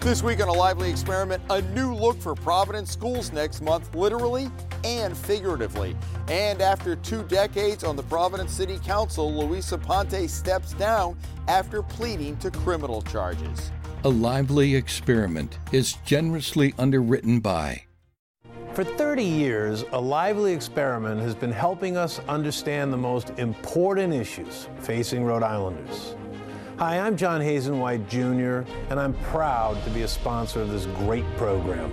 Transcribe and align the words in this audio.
This 0.00 0.22
week 0.22 0.40
on 0.40 0.48
A 0.48 0.52
Lively 0.52 0.90
Experiment, 0.90 1.42
a 1.50 1.60
new 1.60 1.92
look 1.92 2.20
for 2.20 2.32
Providence 2.32 2.92
schools 2.92 3.32
next 3.32 3.60
month, 3.60 3.92
literally 3.96 4.48
and 4.84 5.16
figuratively. 5.16 5.96
And 6.28 6.62
after 6.62 6.94
two 6.94 7.24
decades 7.24 7.82
on 7.82 7.96
the 7.96 8.04
Providence 8.04 8.52
City 8.52 8.78
Council, 8.78 9.34
Luis 9.34 9.72
Aponte 9.72 10.30
steps 10.30 10.72
down 10.74 11.18
after 11.48 11.82
pleading 11.82 12.36
to 12.36 12.50
criminal 12.52 13.02
charges. 13.02 13.72
A 14.04 14.08
Lively 14.08 14.76
Experiment 14.76 15.58
is 15.72 15.94
generously 16.04 16.74
underwritten 16.78 17.40
by. 17.40 17.82
For 18.74 18.84
30 18.84 19.24
years, 19.24 19.84
A 19.90 20.00
Lively 20.00 20.52
Experiment 20.52 21.20
has 21.20 21.34
been 21.34 21.50
helping 21.50 21.96
us 21.96 22.20
understand 22.28 22.92
the 22.92 22.96
most 22.96 23.30
important 23.30 24.14
issues 24.14 24.68
facing 24.78 25.24
Rhode 25.24 25.42
Islanders. 25.42 26.14
Hi, 26.78 27.00
I'm 27.00 27.16
John 27.16 27.40
Hazen 27.40 27.80
White 27.80 28.08
Jr., 28.08 28.60
and 28.88 29.00
I'm 29.00 29.12
proud 29.14 29.82
to 29.82 29.90
be 29.90 30.02
a 30.02 30.08
sponsor 30.08 30.60
of 30.60 30.70
this 30.70 30.86
great 30.86 31.24
program. 31.36 31.90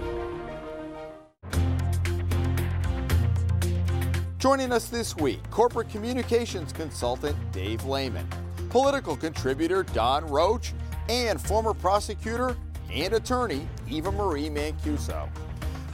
Joining 4.38 4.72
us 4.72 4.90
this 4.90 5.18
week, 5.18 5.40
corporate 5.50 5.90
communications 5.90 6.72
consultant 6.72 7.36
Dave 7.52 7.84
Layman, 7.86 8.28
political 8.70 9.18
contributor 9.18 9.82
Don 9.82 10.24
Roach, 10.28 10.74
and 11.10 11.42
former 11.42 11.74
prosecutor 11.74 12.56
and 12.94 13.16
attorney 13.16 13.68
Eva 13.90 14.12
Marie 14.12 14.52
Mancuso. 14.52 15.28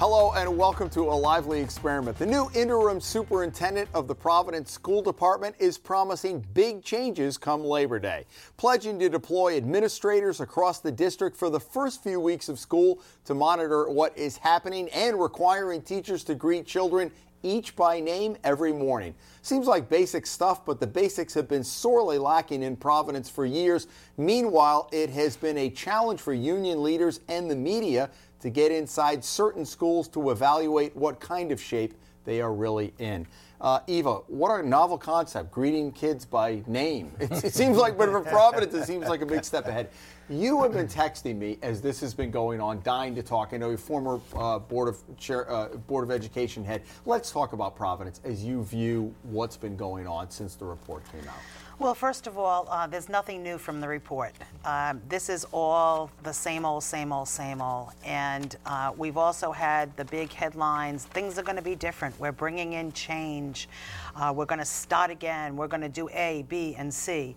Hello 0.01 0.31
and 0.35 0.57
welcome 0.57 0.89
to 0.89 1.01
a 1.01 1.13
lively 1.13 1.61
experiment. 1.61 2.17
The 2.17 2.25
new 2.25 2.49
interim 2.55 2.99
superintendent 2.99 3.87
of 3.93 4.07
the 4.07 4.15
Providence 4.15 4.71
School 4.71 5.03
Department 5.03 5.55
is 5.59 5.77
promising 5.77 6.43
big 6.55 6.83
changes 6.83 7.37
come 7.37 7.63
Labor 7.63 7.99
Day, 7.99 8.25
pledging 8.57 8.97
to 8.97 9.09
deploy 9.09 9.57
administrators 9.57 10.41
across 10.41 10.79
the 10.79 10.91
district 10.91 11.37
for 11.37 11.51
the 11.51 11.59
first 11.59 12.01
few 12.01 12.19
weeks 12.19 12.49
of 12.49 12.57
school 12.57 12.99
to 13.25 13.35
monitor 13.35 13.91
what 13.91 14.17
is 14.17 14.37
happening 14.37 14.89
and 14.89 15.21
requiring 15.21 15.83
teachers 15.83 16.23
to 16.23 16.33
greet 16.33 16.65
children 16.65 17.11
each 17.43 17.75
by 17.75 17.99
name 17.99 18.37
every 18.43 18.73
morning. 18.73 19.13
Seems 19.43 19.67
like 19.67 19.89
basic 19.89 20.25
stuff, 20.25 20.65
but 20.65 20.79
the 20.79 20.87
basics 20.87 21.33
have 21.33 21.47
been 21.47 21.63
sorely 21.63 22.17
lacking 22.17 22.63
in 22.63 22.75
Providence 22.75 23.29
for 23.29 23.45
years. 23.45 23.87
Meanwhile, 24.17 24.89
it 24.91 25.11
has 25.11 25.35
been 25.37 25.57
a 25.57 25.69
challenge 25.69 26.21
for 26.21 26.33
union 26.33 26.81
leaders 26.81 27.19
and 27.27 27.49
the 27.49 27.55
media 27.55 28.09
to 28.41 28.49
get 28.49 28.71
inside 28.71 29.23
certain 29.23 29.65
schools 29.65 30.07
to 30.09 30.31
evaluate 30.31 30.95
what 30.95 31.19
kind 31.19 31.51
of 31.51 31.61
shape 31.61 31.93
they 32.25 32.41
are 32.41 32.53
really 32.53 32.93
in. 32.99 33.25
Uh, 33.59 33.79
Eva, 33.85 34.15
what 34.27 34.59
a 34.59 34.67
novel 34.67 34.97
concept, 34.97 35.51
greeting 35.51 35.91
kids 35.91 36.25
by 36.25 36.63
name. 36.65 37.11
It, 37.19 37.43
it 37.45 37.53
seems 37.53 37.77
like, 37.77 37.97
but 37.97 38.09
for 38.09 38.21
Providence, 38.21 38.73
it 38.73 38.85
seems 38.85 39.07
like 39.07 39.21
a 39.21 39.25
big 39.25 39.43
step 39.43 39.67
ahead. 39.67 39.89
You 40.29 40.63
have 40.63 40.73
been 40.73 40.87
texting 40.87 41.37
me 41.37 41.59
as 41.61 41.81
this 41.81 41.99
has 42.01 42.13
been 42.13 42.31
going 42.31 42.59
on, 42.59 42.81
dying 42.83 43.13
to 43.15 43.21
talk. 43.21 43.49
I 43.53 43.57
know 43.57 43.69
you're 43.69 43.77
former 43.77 44.19
uh, 44.35 44.57
board 44.59 44.87
of 44.87 44.97
chair, 45.17 45.49
uh, 45.51 45.67
board 45.67 46.03
of 46.03 46.09
education 46.09 46.63
head. 46.63 46.81
Let's 47.05 47.31
talk 47.31 47.53
about 47.53 47.75
Providence 47.75 48.21
as 48.23 48.43
you 48.43 48.63
view 48.63 49.13
what's 49.23 49.57
been 49.57 49.75
going 49.75 50.07
on 50.07 50.31
since 50.31 50.55
the 50.55 50.65
report 50.65 51.03
came 51.11 51.27
out. 51.27 51.35
Well, 51.81 51.95
first 51.95 52.27
of 52.27 52.37
all, 52.37 52.67
uh, 52.69 52.85
there's 52.85 53.09
nothing 53.09 53.41
new 53.41 53.57
from 53.57 53.81
the 53.81 53.87
report. 53.87 54.33
Um, 54.65 55.01
this 55.09 55.29
is 55.29 55.47
all 55.51 56.11
the 56.21 56.31
same 56.31 56.63
old, 56.63 56.83
same 56.83 57.11
old, 57.11 57.27
same 57.27 57.59
old. 57.59 57.89
And 58.05 58.55
uh, 58.67 58.91
we've 58.95 59.17
also 59.17 59.51
had 59.51 59.97
the 59.97 60.05
big 60.05 60.31
headlines 60.31 61.05
things 61.05 61.39
are 61.39 61.41
going 61.41 61.55
to 61.55 61.63
be 61.63 61.73
different. 61.73 62.19
We're 62.19 62.33
bringing 62.33 62.73
in 62.73 62.91
change. 62.91 63.67
Uh, 64.15 64.31
we're 64.31 64.45
going 64.45 64.59
to 64.59 64.65
start 64.65 65.09
again. 65.09 65.57
We're 65.57 65.67
going 65.67 65.81
to 65.81 65.89
do 65.89 66.07
A, 66.13 66.45
B, 66.47 66.75
and 66.77 66.93
C. 66.93 67.35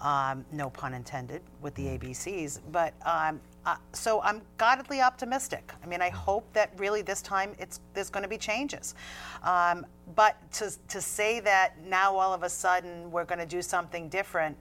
Um, 0.00 0.44
no 0.52 0.70
pun 0.70 0.92
intended 0.94 1.42
with 1.62 1.74
the 1.74 1.86
ABCs. 1.86 2.60
But 2.70 2.94
um, 3.04 3.40
uh, 3.64 3.76
so 3.92 4.20
I'm 4.22 4.42
godly 4.58 5.00
optimistic. 5.00 5.72
I 5.82 5.86
mean, 5.86 6.00
I 6.00 6.08
hope 6.08 6.52
that 6.52 6.70
really 6.76 7.02
this 7.02 7.22
time 7.22 7.52
it's 7.58 7.80
there's 7.94 8.10
going 8.10 8.22
to 8.22 8.28
be 8.28 8.38
changes. 8.38 8.94
Um, 9.42 9.86
but 10.14 10.36
to 10.52 10.72
to 10.88 11.00
say 11.00 11.40
that 11.40 11.74
now 11.84 12.14
all 12.14 12.32
of 12.32 12.42
a 12.42 12.48
sudden 12.48 13.10
we're 13.10 13.24
going 13.24 13.40
to 13.40 13.46
do 13.46 13.62
something 13.62 14.08
different, 14.08 14.56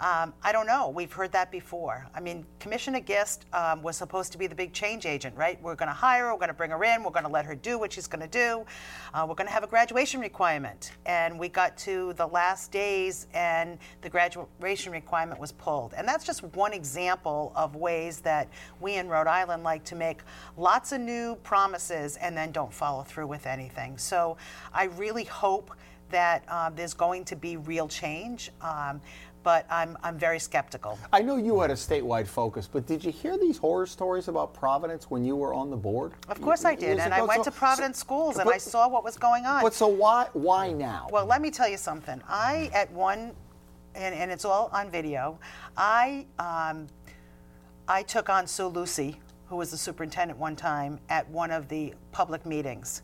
um, 0.00 0.34
I 0.42 0.50
don't 0.50 0.66
know. 0.66 0.88
We've 0.88 1.12
heard 1.12 1.30
that 1.32 1.52
before. 1.52 2.06
I 2.14 2.20
mean, 2.20 2.44
Commissioner 2.58 3.00
Gist 3.00 3.46
um, 3.52 3.80
was 3.80 3.96
supposed 3.96 4.32
to 4.32 4.38
be 4.38 4.48
the 4.48 4.54
big 4.54 4.72
change 4.72 5.06
agent, 5.06 5.36
right? 5.36 5.60
We're 5.62 5.76
going 5.76 5.88
to 5.88 5.94
hire 5.94 6.24
her, 6.24 6.32
we're 6.32 6.38
going 6.38 6.48
to 6.48 6.54
bring 6.54 6.70
her 6.72 6.84
in, 6.84 7.04
we're 7.04 7.12
going 7.12 7.24
to 7.24 7.30
let 7.30 7.44
her 7.44 7.54
do 7.54 7.78
what 7.78 7.92
she's 7.92 8.08
going 8.08 8.20
to 8.20 8.26
do. 8.28 8.66
Uh, 9.12 9.24
we're 9.28 9.36
going 9.36 9.46
to 9.46 9.52
have 9.52 9.62
a 9.62 9.68
graduation 9.68 10.20
requirement. 10.20 10.92
And 11.06 11.38
we 11.38 11.48
got 11.48 11.76
to 11.78 12.12
the 12.14 12.26
last 12.26 12.72
days, 12.72 13.28
and 13.34 13.78
the 14.02 14.10
graduation 14.10 14.92
requirement 14.92 15.38
was 15.38 15.52
pulled. 15.52 15.94
And 15.94 16.08
that's 16.08 16.24
just 16.24 16.42
one 16.42 16.72
example 16.72 17.52
of 17.54 17.76
ways 17.76 18.18
that 18.20 18.48
we 18.80 18.96
in 18.96 19.08
Rhode 19.08 19.28
Island 19.28 19.62
like 19.62 19.84
to 19.84 19.94
make 19.94 20.22
lots 20.56 20.90
of 20.90 21.00
new 21.00 21.36
promises 21.36 22.16
and 22.16 22.36
then 22.36 22.50
don't 22.50 22.72
follow 22.72 23.04
through 23.04 23.28
with 23.28 23.46
anything. 23.46 23.96
So 23.96 24.36
I 24.72 24.84
really 24.84 25.24
hope 25.24 25.70
that 26.10 26.44
uh, 26.48 26.70
there's 26.70 26.94
going 26.94 27.24
to 27.24 27.36
be 27.36 27.56
real 27.56 27.88
change. 27.88 28.50
Um, 28.60 29.00
but 29.44 29.66
I'm, 29.70 29.96
I'm 30.02 30.18
very 30.18 30.40
skeptical. 30.40 30.98
I 31.12 31.20
know 31.20 31.36
you 31.36 31.60
had 31.60 31.70
a 31.70 31.74
statewide 31.74 32.26
focus, 32.26 32.66
but 32.66 32.86
did 32.86 33.04
you 33.04 33.12
hear 33.12 33.38
these 33.38 33.58
horror 33.58 33.86
stories 33.86 34.26
about 34.26 34.54
Providence 34.54 35.10
when 35.10 35.24
you 35.24 35.36
were 35.36 35.54
on 35.54 35.70
the 35.70 35.76
board? 35.76 36.14
Of 36.28 36.40
course 36.40 36.64
I 36.64 36.74
did, 36.74 36.98
and 36.98 37.14
I 37.14 37.22
went 37.22 37.44
so, 37.44 37.50
to 37.50 37.56
Providence 37.56 37.98
so, 37.98 38.00
schools 38.00 38.38
and 38.38 38.46
but, 38.46 38.54
I 38.54 38.58
saw 38.58 38.88
what 38.88 39.04
was 39.04 39.16
going 39.16 39.44
on. 39.44 39.62
But 39.62 39.74
so 39.74 39.86
why 39.86 40.28
why 40.32 40.72
now? 40.72 41.08
Well, 41.12 41.26
let 41.26 41.42
me 41.42 41.50
tell 41.50 41.68
you 41.68 41.76
something. 41.76 42.20
I 42.26 42.70
at 42.72 42.90
one, 42.90 43.32
and, 43.94 44.14
and 44.14 44.30
it's 44.32 44.46
all 44.46 44.70
on 44.72 44.90
video. 44.90 45.38
I 45.76 46.26
um, 46.38 46.88
I 47.86 48.02
took 48.02 48.30
on 48.30 48.46
Sue 48.46 48.70
Lusi, 48.70 49.16
who 49.46 49.56
was 49.56 49.70
the 49.70 49.76
superintendent 49.76 50.40
one 50.40 50.56
time, 50.56 50.98
at 51.10 51.28
one 51.28 51.50
of 51.50 51.68
the 51.68 51.92
public 52.12 52.46
meetings, 52.46 53.02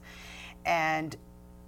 and 0.65 1.17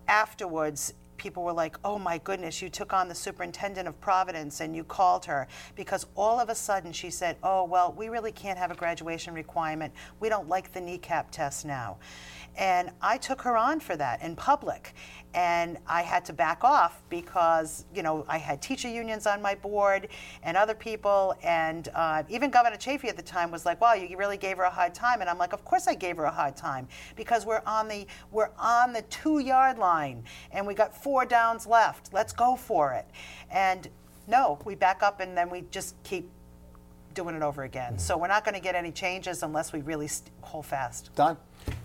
afterwards 0.09 0.94
people 1.22 1.44
were 1.44 1.53
like, 1.53 1.77
oh 1.84 1.99
my 1.99 2.19
goodness, 2.19 2.60
you 2.60 2.69
took 2.69 2.93
on 2.93 3.09
the 3.09 3.15
superintendent 3.15 3.87
of 3.87 3.99
Providence 4.00 4.60
and 4.60 4.75
you 4.75 4.83
called 4.83 5.25
her 5.25 5.47
because 5.77 6.06
all 6.16 6.41
of 6.41 6.49
a 6.49 6.55
sudden 6.55 6.93
she 6.93 7.10
said, 7.10 7.37
oh, 7.44 7.65
well, 7.65 7.94
we 7.97 8.09
really 8.09 8.33
can't 8.33 8.59
have 8.59 8.72
a 8.72 8.75
graduation 8.75 9.32
requirement. 9.32 9.93
We 10.19 10.28
don't 10.28 10.49
like 10.49 10.72
the 10.72 10.81
NECAP 10.81 11.31
test 11.31 11.65
now. 11.65 11.99
And 12.56 12.91
I 13.00 13.16
took 13.16 13.41
her 13.43 13.56
on 13.56 13.81
for 13.81 13.97
that 13.97 14.21
in 14.21 14.37
public 14.37 14.94
and 15.34 15.78
I 15.87 16.03
had 16.03 16.25
to 16.27 16.32
back 16.32 16.65
off 16.65 17.03
because 17.09 17.84
you 17.94 18.03
know 18.03 18.25
I 18.28 18.38
had 18.38 18.61
teacher 18.61 18.88
unions 18.88 19.27
on 19.27 19.41
my 19.41 19.55
board 19.55 20.09
and 20.43 20.56
other 20.56 20.75
people, 20.75 21.34
and 21.43 21.88
uh, 21.94 22.22
even 22.28 22.50
Governor 22.50 22.77
Chafee 22.77 23.09
at 23.09 23.16
the 23.16 23.22
time 23.22 23.50
was 23.50 23.65
like, 23.65 23.81
"Well, 23.81 23.97
you 23.97 24.16
really 24.16 24.37
gave 24.37 24.59
her 24.59 24.65
a 24.65 24.71
hard 24.71 24.94
time," 24.94 25.21
and 25.21 25.31
I'm 25.31 25.38
like, 25.38 25.53
"Of 25.53 25.65
course 25.65 25.88
I 25.88 25.94
gave 25.94 26.16
her 26.19 26.25
a 26.25 26.31
hard 26.31 26.56
time 26.56 26.87
because 27.16 27.47
we're 27.47 27.62
on 27.66 27.88
the 27.88 28.06
we're 28.31 28.50
on 28.59 28.93
the 28.93 29.03
two 29.03 29.38
yard 29.38 29.78
line 29.78 30.25
and 30.50 30.66
we 30.66 30.75
got 30.75 30.94
four 30.94 31.12
downs 31.25 31.67
left. 31.67 32.12
Let's 32.12 32.33
go 32.33 32.56
for 32.56 32.93
it." 32.93 33.06
And 33.50 33.89
no, 34.27 34.59
we 34.65 34.75
back 34.75 35.03
up 35.03 35.21
and 35.21 35.37
then 35.37 35.50
we 35.50 35.65
just 35.71 35.95
keep 36.05 36.28
doing 37.15 37.34
it 37.34 37.43
over 37.43 37.65
again. 37.65 37.93
Mm-hmm. 37.93 37.99
So 37.99 38.17
we're 38.17 38.28
not 38.28 38.45
going 38.45 38.55
to 38.55 38.61
get 38.61 38.75
any 38.75 38.91
changes 38.91 39.43
unless 39.43 39.73
we 39.73 39.81
really 39.81 40.09
st- 40.09 40.31
hold 40.41 40.67
fast. 40.67 41.11
Don. 41.15 41.37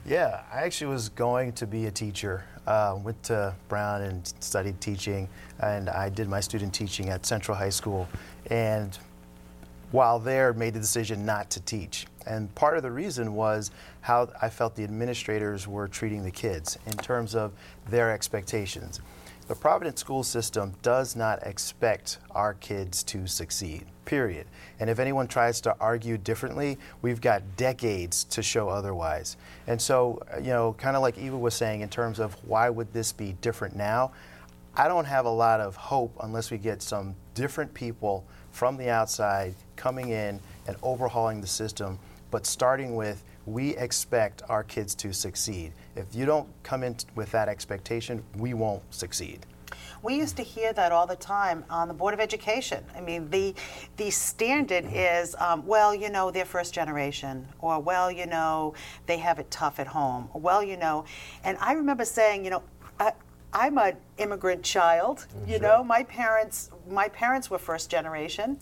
Yeah, 0.06 0.44
I 0.52 0.62
actually 0.62 0.88
was 0.88 1.10
going 1.10 1.52
to 1.54 1.68
be 1.68 1.86
a 1.86 1.92
teacher. 1.92 2.46
Uh, 2.66 2.98
went 3.02 3.22
to 3.24 3.54
Brown 3.70 4.02
and 4.02 4.34
studied 4.40 4.82
teaching, 4.82 5.30
and 5.60 5.90
I 5.90 6.10
did 6.10 6.28
my 6.28 6.40
student 6.40 6.74
teaching 6.74 7.10
at 7.10 7.26
Central 7.26 7.56
High 7.56 7.70
School. 7.70 8.08
And 8.50 8.98
while 9.92 10.20
there, 10.20 10.54
made 10.54 10.74
the 10.74 10.80
decision 10.80 11.26
not 11.26 11.50
to 11.52 11.62
teach. 11.62 12.08
And 12.26 12.54
part 12.56 12.76
of 12.76 12.84
the 12.84 12.92
reason 12.92 13.34
was 13.36 13.72
how 14.02 14.30
I 14.42 14.50
felt 14.50 14.76
the 14.76 14.84
administrators 14.84 15.68
were 15.68 15.88
treating 15.88 16.24
the 16.24 16.32
kids 16.32 16.78
in 16.86 16.94
terms 16.94 17.36
of 17.36 17.54
their 17.90 18.12
expectations. 18.12 19.00
The 19.48 19.56
Providence 19.56 20.02
school 20.02 20.24
system 20.24 20.74
does 20.82 21.16
not 21.16 21.42
expect 21.44 22.18
our 22.32 22.56
kids 22.56 23.02
to 23.04 23.28
succeed, 23.28 23.86
period. 24.04 24.46
And 24.82 24.90
if 24.90 25.00
anyone 25.00 25.26
tries 25.26 25.62
to 25.62 25.76
argue 25.80 26.18
differently, 26.18 26.78
we've 27.02 27.22
got 27.22 27.56
decades 27.56 28.26
to 28.26 28.44
show 28.44 28.68
otherwise. 28.68 29.38
And 29.66 29.82
so, 29.82 30.22
you 30.40 30.50
know, 30.50 30.74
kind 30.74 30.98
of 30.98 31.02
like 31.02 31.18
Eva 31.18 31.38
was 31.38 31.54
saying 31.54 31.80
in 31.80 31.88
terms 31.88 32.20
of 32.20 32.34
why 32.46 32.70
would 32.70 32.92
this 32.92 33.14
be 33.14 33.38
different 33.40 33.74
now, 33.74 34.12
I 34.76 34.90
don't 34.90 35.06
have 35.06 35.26
a 35.26 35.32
lot 35.32 35.62
of 35.62 35.78
hope 35.78 36.14
unless 36.22 36.52
we 36.52 36.58
get 36.58 36.82
some 36.82 37.16
different 37.34 37.74
people 37.74 38.26
from 38.52 38.76
the 38.76 38.90
outside 38.90 39.56
coming 39.78 40.10
in 40.10 40.42
and 40.68 40.76
overhauling 40.84 41.40
the 41.40 41.48
system, 41.48 41.98
but 42.32 42.46
starting 42.46 42.98
with 42.98 43.24
we 43.48 43.76
expect 43.78 44.44
our 44.50 44.62
kids 44.62 44.94
to 44.94 45.14
succeed. 45.14 45.72
If 45.96 46.14
you 46.14 46.26
don't 46.26 46.50
come 46.64 46.84
in 46.84 46.98
with 47.16 47.32
that 47.32 47.48
expectation, 47.48 48.22
we 48.36 48.54
won't 48.54 48.84
succeed. 48.94 49.46
We 50.04 50.16
used 50.16 50.36
to 50.38 50.44
hear 50.44 50.74
that 50.74 50.92
all 50.92 51.08
the 51.08 51.16
time 51.16 51.64
on 51.70 51.88
the 51.88 51.94
Board 51.94 52.14
of 52.14 52.20
Education. 52.20 52.84
I 52.96 53.02
mean, 53.02 53.30
the 53.30 53.56
the 53.96 54.12
standard 54.12 54.86
is, 54.92 55.34
um, 55.40 55.66
well, 55.66 55.96
you 55.96 56.10
know, 56.10 56.30
they're 56.30 56.46
first 56.46 56.74
generation, 56.74 57.48
or 57.60 57.80
well, 57.80 58.12
you 58.12 58.28
know, 58.28 58.76
they 59.06 59.18
have 59.18 59.40
it 59.40 59.50
tough 59.50 59.80
at 59.80 59.88
home, 59.88 60.30
or 60.34 60.42
well, 60.42 60.62
you 60.62 60.78
know, 60.78 61.06
and 61.44 61.58
I 61.60 61.74
remember 61.74 62.06
saying, 62.06 62.44
you 62.44 62.52
know, 62.52 62.64
uh, 63.00 63.12
I'm 63.54 63.78
an 63.78 63.96
immigrant 64.18 64.64
child. 64.64 65.26
You 65.48 65.60
know, 65.60 65.84
my 65.84 66.04
parents 66.04 66.70
my 66.90 67.10
parents 67.10 67.50
were 67.50 67.58
first 67.58 67.90
generation, 67.90 68.60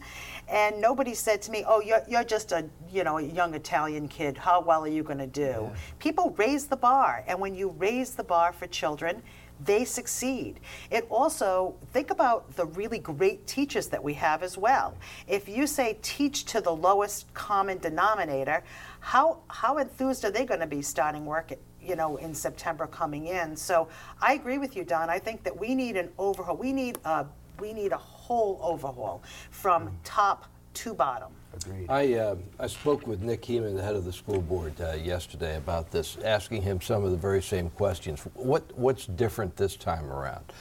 and 0.47 0.79
nobody 0.81 1.13
said 1.13 1.41
to 1.43 1.51
me, 1.51 1.63
"Oh, 1.67 1.81
you're, 1.81 2.03
you're 2.07 2.23
just 2.23 2.51
a 2.51 2.69
you 2.91 3.03
know 3.03 3.17
a 3.17 3.23
young 3.23 3.53
Italian 3.55 4.07
kid. 4.07 4.37
How 4.37 4.61
well 4.61 4.83
are 4.83 4.87
you 4.87 5.03
going 5.03 5.19
to 5.19 5.27
do?" 5.27 5.71
People 5.99 6.35
raise 6.37 6.67
the 6.67 6.77
bar, 6.77 7.23
and 7.27 7.39
when 7.39 7.55
you 7.55 7.69
raise 7.69 8.11
the 8.11 8.23
bar 8.23 8.53
for 8.53 8.67
children, 8.67 9.21
they 9.63 9.85
succeed. 9.85 10.59
It 10.91 11.07
also 11.09 11.75
think 11.93 12.11
about 12.11 12.55
the 12.55 12.65
really 12.65 12.99
great 12.99 13.47
teachers 13.47 13.87
that 13.87 14.03
we 14.03 14.13
have 14.15 14.43
as 14.43 14.57
well. 14.57 14.97
If 15.27 15.47
you 15.47 15.65
say 15.65 15.97
teach 16.01 16.45
to 16.45 16.61
the 16.61 16.75
lowest 16.75 17.33
common 17.33 17.79
denominator, 17.79 18.63
how 18.99 19.39
how 19.47 19.77
enthused 19.77 20.25
are 20.25 20.31
they 20.31 20.45
going 20.45 20.59
to 20.59 20.67
be 20.67 20.81
starting 20.81 21.25
work? 21.25 21.51
At, 21.51 21.59
you 21.85 21.95
know, 21.95 22.17
in 22.17 22.33
September 22.33 22.87
coming 22.87 23.27
in. 23.27 23.55
So 23.55 23.87
I 24.21 24.33
agree 24.33 24.57
with 24.57 24.75
you, 24.75 24.83
Don. 24.83 25.09
I 25.09 25.19
think 25.19 25.43
that 25.43 25.57
we 25.57 25.75
need 25.75 25.95
an 25.97 26.09
overhaul. 26.17 26.57
We 26.57 26.73
need 26.73 26.97
a 27.05 27.25
we 27.59 27.73
need 27.73 27.91
a 27.91 27.97
whole 27.97 28.59
overhaul 28.61 29.23
from 29.51 29.97
top 30.03 30.45
to 30.73 30.93
bottom. 30.93 31.31
Agreed. 31.53 31.89
I, 31.89 32.13
uh, 32.15 32.35
I 32.59 32.67
spoke 32.67 33.07
with 33.07 33.21
Nick 33.21 33.43
Hemond, 33.43 33.77
the 33.77 33.81
head 33.81 33.95
of 33.95 34.03
the 34.03 34.11
school 34.11 34.41
board, 34.41 34.73
uh, 34.81 34.93
yesterday 34.93 35.55
about 35.55 35.89
this, 35.89 36.17
asking 36.17 36.63
him 36.63 36.81
some 36.81 37.05
of 37.05 37.11
the 37.11 37.17
very 37.17 37.41
same 37.41 37.69
questions. 37.69 38.21
What, 38.33 38.63
what's 38.77 39.05
different 39.05 39.55
this 39.55 39.77
time 39.77 40.11
around? 40.11 40.51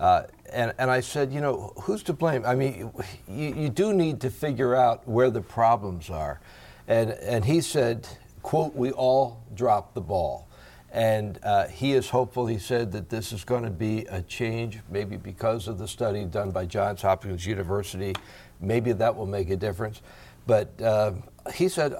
Uh, 0.00 0.24
and, 0.52 0.72
and 0.78 0.90
I 0.90 1.00
said, 1.00 1.32
you 1.32 1.40
know, 1.40 1.72
who's 1.82 2.02
to 2.04 2.12
blame? 2.12 2.44
I 2.44 2.56
mean, 2.56 2.90
you, 3.28 3.54
you 3.54 3.68
do 3.68 3.92
need 3.92 4.20
to 4.22 4.30
figure 4.30 4.74
out 4.74 5.06
where 5.06 5.30
the 5.30 5.42
problems 5.42 6.10
are. 6.10 6.40
And, 6.88 7.12
and 7.12 7.44
he 7.44 7.60
said, 7.60 8.08
quote, 8.42 8.74
we 8.74 8.90
all 8.90 9.44
dropped 9.54 9.94
the 9.94 10.00
ball. 10.00 10.48
And 10.92 11.38
uh, 11.42 11.68
he 11.68 11.94
is 11.94 12.10
hopeful. 12.10 12.46
He 12.46 12.58
said 12.58 12.92
that 12.92 13.08
this 13.08 13.32
is 13.32 13.44
going 13.44 13.64
to 13.64 13.70
be 13.70 14.04
a 14.10 14.20
change, 14.20 14.80
maybe 14.90 15.16
because 15.16 15.66
of 15.66 15.78
the 15.78 15.88
study 15.88 16.24
done 16.26 16.50
by 16.50 16.66
Johns 16.66 17.00
Hopkins 17.00 17.46
University. 17.46 18.14
Maybe 18.60 18.92
that 18.92 19.16
will 19.16 19.26
make 19.26 19.48
a 19.48 19.56
difference. 19.56 20.02
But 20.46 20.68
uh, 20.82 21.12
he 21.54 21.68
said, 21.68 21.94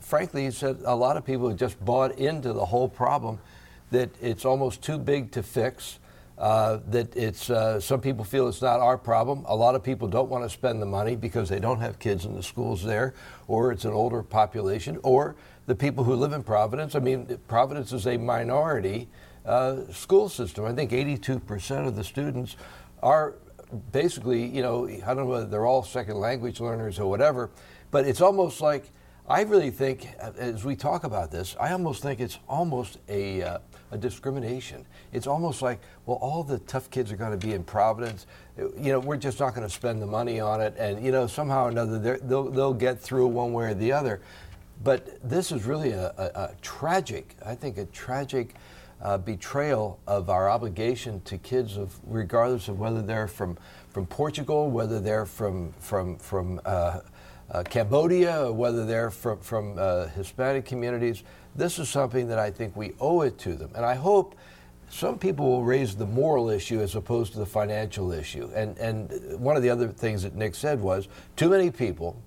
frankly, 0.00 0.46
he 0.46 0.50
said 0.50 0.78
a 0.84 0.96
lot 0.96 1.18
of 1.18 1.26
people 1.26 1.50
have 1.50 1.58
just 1.58 1.82
bought 1.84 2.18
into 2.18 2.54
the 2.54 2.64
whole 2.64 2.88
problem 2.88 3.38
that 3.90 4.08
it's 4.22 4.46
almost 4.46 4.82
too 4.82 4.98
big 4.98 5.30
to 5.32 5.42
fix. 5.42 5.98
Uh, 6.38 6.80
that 6.88 7.14
it's 7.14 7.50
uh, 7.50 7.78
some 7.78 8.00
people 8.00 8.24
feel 8.24 8.48
it's 8.48 8.62
not 8.62 8.80
our 8.80 8.96
problem. 8.96 9.44
A 9.46 9.54
lot 9.54 9.74
of 9.74 9.82
people 9.82 10.08
don't 10.08 10.30
want 10.30 10.42
to 10.42 10.48
spend 10.48 10.80
the 10.80 10.86
money 10.86 11.14
because 11.14 11.48
they 11.48 11.60
don't 11.60 11.78
have 11.78 11.98
kids 11.98 12.24
in 12.24 12.34
the 12.34 12.42
schools 12.42 12.82
there, 12.82 13.14
or 13.46 13.70
it's 13.70 13.84
an 13.84 13.92
older 13.92 14.22
population, 14.22 14.98
or 15.02 15.36
the 15.66 15.74
people 15.74 16.04
who 16.04 16.14
live 16.14 16.32
in 16.32 16.42
Providence. 16.42 16.94
I 16.94 16.98
mean, 16.98 17.38
Providence 17.48 17.92
is 17.92 18.06
a 18.06 18.16
minority 18.16 19.08
uh, 19.44 19.84
school 19.90 20.28
system. 20.28 20.64
I 20.64 20.72
think 20.72 20.90
82% 20.90 21.86
of 21.86 21.96
the 21.96 22.04
students 22.04 22.56
are 23.02 23.34
basically, 23.90 24.44
you 24.44 24.62
know, 24.62 24.86
I 24.88 24.98
don't 24.98 25.18
know 25.18 25.26
whether 25.26 25.46
they're 25.46 25.66
all 25.66 25.82
second 25.82 26.16
language 26.16 26.60
learners 26.60 26.98
or 26.98 27.08
whatever, 27.08 27.50
but 27.90 28.06
it's 28.06 28.20
almost 28.20 28.60
like 28.60 28.90
I 29.28 29.42
really 29.42 29.70
think, 29.70 30.08
as 30.18 30.64
we 30.64 30.74
talk 30.74 31.04
about 31.04 31.30
this, 31.30 31.54
I 31.60 31.72
almost 31.72 32.02
think 32.02 32.18
it's 32.18 32.38
almost 32.48 32.98
a, 33.08 33.42
uh, 33.42 33.58
a 33.92 33.96
discrimination. 33.96 34.84
It's 35.12 35.28
almost 35.28 35.62
like, 35.62 35.80
well, 36.06 36.18
all 36.20 36.42
the 36.42 36.58
tough 36.60 36.90
kids 36.90 37.12
are 37.12 37.16
going 37.16 37.30
to 37.30 37.46
be 37.46 37.54
in 37.54 37.62
Providence. 37.62 38.26
You 38.58 38.92
know, 38.92 38.98
we're 38.98 39.16
just 39.16 39.38
not 39.38 39.54
going 39.54 39.66
to 39.66 39.72
spend 39.72 40.02
the 40.02 40.06
money 40.06 40.40
on 40.40 40.60
it, 40.60 40.74
and 40.76 41.04
you 41.04 41.12
know, 41.12 41.28
somehow 41.28 41.66
or 41.66 41.68
another, 41.68 42.18
they'll 42.18 42.50
they'll 42.50 42.74
get 42.74 43.00
through 43.00 43.28
one 43.28 43.52
way 43.52 43.66
or 43.66 43.74
the 43.74 43.92
other. 43.92 44.20
But 44.82 45.18
this 45.22 45.52
is 45.52 45.64
really 45.64 45.92
a, 45.92 46.08
a, 46.18 46.24
a 46.34 46.50
tragic, 46.60 47.36
I 47.44 47.54
think, 47.54 47.78
a 47.78 47.84
tragic 47.86 48.54
uh, 49.00 49.18
betrayal 49.18 49.98
of 50.06 50.30
our 50.30 50.48
obligation 50.48 51.20
to 51.22 51.38
kids, 51.38 51.76
of 51.76 51.94
regardless 52.06 52.68
of 52.68 52.78
whether 52.78 53.02
they're 53.02 53.28
from 53.28 53.58
from 53.90 54.06
Portugal, 54.06 54.70
whether 54.70 55.00
they're 55.00 55.26
from 55.26 55.72
from 55.72 56.16
from 56.18 56.60
uh, 56.64 57.00
uh, 57.50 57.62
Cambodia, 57.64 58.46
or 58.46 58.52
whether 58.52 58.86
they're 58.86 59.10
from 59.10 59.38
from 59.40 59.76
uh, 59.78 60.06
Hispanic 60.08 60.64
communities. 60.64 61.22
This 61.54 61.78
is 61.78 61.88
something 61.88 62.28
that 62.28 62.38
I 62.38 62.50
think 62.50 62.76
we 62.76 62.92
owe 63.00 63.22
it 63.22 63.38
to 63.38 63.54
them, 63.54 63.70
and 63.74 63.84
I 63.84 63.94
hope. 63.94 64.36
Some 64.88 65.18
people 65.18 65.46
will 65.46 65.64
raise 65.64 65.96
the 65.96 66.04
moral 66.04 66.50
issue 66.50 66.82
as 66.82 66.96
opposed 66.96 67.32
to 67.32 67.38
the 67.38 67.46
financial 67.46 68.12
issue. 68.12 68.50
And, 68.54 68.76
and 68.76 69.40
one 69.40 69.56
of 69.56 69.62
the 69.62 69.70
other 69.70 69.88
things 69.88 70.22
that 70.22 70.34
Nick 70.34 70.54
said 70.54 70.82
was 70.82 71.08
too 71.34 71.48
many 71.48 71.70
people 71.70 72.20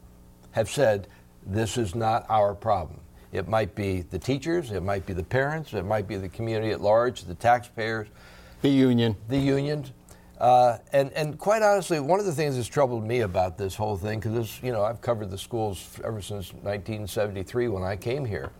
have 0.50 0.68
said 0.68 1.08
this 1.46 1.78
is 1.78 1.96
not 1.96 2.26
our 2.30 2.54
problem. 2.54 3.00
It 3.32 3.48
might 3.48 3.76
be 3.76 4.02
the 4.02 4.20
teachers, 4.20 4.72
it 4.72 4.82
might 4.82 5.06
be 5.06 5.14
the 5.14 5.24
parents, 5.24 5.74
it 5.74 5.86
might 5.86 6.08
be 6.08 6.16
the 6.16 6.30
community 6.30 6.72
at 6.72 6.82
large, 6.82 7.24
the 7.24 7.36
taxpayers, 7.36 8.08
The 8.62 8.70
union. 8.70 9.16
the 9.28 9.38
unions. 9.38 9.92
Uh, 10.40 10.78
and, 10.92 11.12
and 11.14 11.38
quite 11.38 11.62
honestly, 11.62 12.00
one 12.00 12.20
of 12.20 12.26
the 12.26 12.32
things 12.32 12.56
that's 12.56 12.68
troubled 12.68 13.06
me 13.06 13.22
about 13.22 13.58
this 13.58 13.76
whole 13.76 13.98
thing, 13.98 14.20
because 14.20 14.62
you 14.62 14.72
know 14.72 14.84
I've 14.84 15.02
covered 15.02 15.32
the 15.32 15.38
schools 15.38 15.90
ever 16.04 16.22
since 16.22 16.52
1973 16.54 17.70
when 17.70 17.84
I 17.84 17.96
came 17.96 18.26
here, 18.26 18.52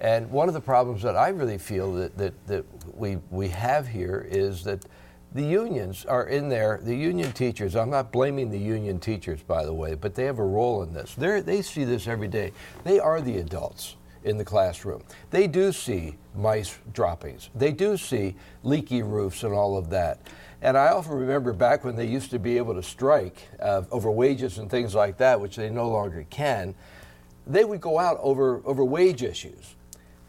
and 0.00 0.30
one 0.30 0.46
of 0.48 0.54
the 0.54 0.60
problems 0.60 1.02
that 1.02 1.16
I 1.16 1.28
really 1.30 1.58
feel 1.58 1.92
that, 1.94 2.16
that, 2.18 2.46
that 2.46 2.64
we, 2.96 3.18
we 3.30 3.48
have 3.48 3.88
here 3.88 4.26
is 4.30 4.62
that 4.64 4.84
the 5.32 5.42
unions 5.42 6.04
are 6.06 6.26
in 6.26 6.48
there, 6.48 6.80
the 6.82 6.94
union 6.94 7.32
teachers, 7.32 7.76
I'm 7.76 7.90
not 7.90 8.12
blaming 8.12 8.50
the 8.50 8.58
union 8.58 8.98
teachers, 8.98 9.42
by 9.42 9.64
the 9.64 9.74
way, 9.74 9.94
but 9.94 10.14
they 10.14 10.24
have 10.24 10.38
a 10.38 10.44
role 10.44 10.82
in 10.82 10.94
this. 10.94 11.14
They're, 11.14 11.42
they 11.42 11.62
see 11.62 11.84
this 11.84 12.08
every 12.08 12.28
day. 12.28 12.52
They 12.84 12.98
are 12.98 13.20
the 13.20 13.38
adults 13.38 13.96
in 14.24 14.38
the 14.38 14.44
classroom. 14.44 15.02
They 15.30 15.46
do 15.46 15.72
see 15.72 16.16
mice 16.34 16.78
droppings, 16.92 17.50
they 17.54 17.72
do 17.72 17.96
see 17.96 18.36
leaky 18.62 19.02
roofs 19.02 19.42
and 19.42 19.52
all 19.52 19.76
of 19.76 19.90
that. 19.90 20.20
And 20.60 20.76
I 20.76 20.88
often 20.88 21.14
remember 21.14 21.52
back 21.52 21.84
when 21.84 21.94
they 21.94 22.06
used 22.06 22.30
to 22.30 22.38
be 22.38 22.56
able 22.56 22.74
to 22.74 22.82
strike 22.82 23.48
uh, 23.60 23.82
over 23.92 24.10
wages 24.10 24.58
and 24.58 24.68
things 24.68 24.94
like 24.94 25.18
that, 25.18 25.40
which 25.40 25.56
they 25.56 25.70
no 25.70 25.88
longer 25.88 26.26
can, 26.30 26.74
they 27.46 27.64
would 27.64 27.80
go 27.80 27.98
out 27.98 28.18
over, 28.20 28.60
over 28.64 28.84
wage 28.84 29.22
issues. 29.22 29.76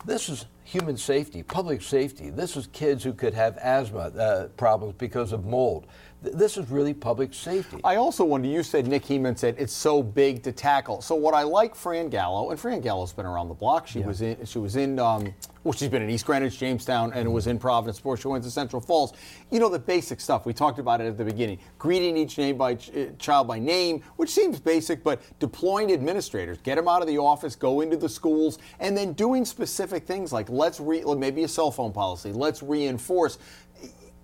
This 0.05 0.29
is 0.29 0.45
human 0.69 0.97
safety, 0.97 1.41
public 1.41 1.81
safety. 1.81 2.29
This 2.29 2.55
is 2.55 2.67
kids 2.67 3.03
who 3.03 3.11
could 3.11 3.33
have 3.33 3.57
asthma 3.57 3.99
uh, 3.99 4.47
problems 4.49 4.93
because 4.99 5.31
of 5.31 5.43
mold. 5.43 5.87
Th- 6.23 6.35
This 6.35 6.57
is 6.57 6.69
really 6.69 6.93
public 6.93 7.33
safety. 7.33 7.79
I 7.83 7.95
also 7.95 8.23
wonder, 8.25 8.47
you 8.47 8.63
said 8.63 8.87
Nick 8.87 9.05
Hemond 9.05 9.37
said 9.37 9.55
it's 9.57 9.73
so 9.73 10.03
big 10.03 10.43
to 10.43 10.51
tackle. 10.51 11.01
So 11.01 11.15
what 11.15 11.33
I 11.33 11.43
like 11.43 11.75
Fran 11.75 12.09
Gallo, 12.09 12.49
and 12.51 12.59
Fran 12.59 12.81
Gallo's 12.81 13.13
been 13.13 13.25
around 13.25 13.47
the 13.47 13.53
block. 13.53 13.87
She 13.87 13.99
was 13.99 14.21
in 14.21 14.45
she 14.45 14.59
was 14.59 14.75
in 14.75 14.99
um, 14.99 15.33
well, 15.63 15.73
she's 15.73 15.89
been 15.89 16.01
in 16.01 16.09
East 16.09 16.25
Greenwich, 16.25 16.57
Jamestown, 16.57 17.11
and 17.13 17.31
was 17.33 17.47
in 17.47 17.59
Providence 17.59 17.97
before 17.97 18.15
she 18.17 18.27
went 18.29 18.43
to 18.45 18.51
Central 18.51 18.81
Falls. 18.81 19.13
You 19.51 19.59
know 19.59 19.69
the 19.69 19.79
basic 19.79 20.19
stuff. 20.21 20.45
We 20.45 20.53
talked 20.53 20.79
about 20.79 21.01
it 21.01 21.07
at 21.07 21.17
the 21.17 21.25
beginning. 21.25 21.59
Greeting 21.77 22.15
each 22.17 22.37
name 22.37 22.57
by 22.57 22.75
ch- 22.75 22.89
uh, 22.95 23.05
child 23.17 23.47
by 23.47 23.59
name, 23.59 24.01
which 24.15 24.29
seems 24.29 24.59
basic, 24.59 25.03
but 25.03 25.21
deploying 25.39 25.91
administrators, 25.91 26.57
get 26.63 26.75
them 26.75 26.87
out 26.87 27.01
of 27.01 27.07
the 27.07 27.17
office, 27.17 27.55
go 27.55 27.81
into 27.81 27.97
the 27.97 28.09
schools, 28.09 28.57
and 28.79 28.95
then 28.97 29.13
doing 29.13 29.43
specific 29.45 30.05
things 30.05 30.31
like 30.33 30.49
let's 30.49 30.79
re 30.79 31.03
maybe 31.15 31.43
a 31.43 31.47
cell 31.47 31.71
phone 31.71 31.91
policy. 31.91 32.31
Let's 32.31 32.63
reinforce 32.63 33.37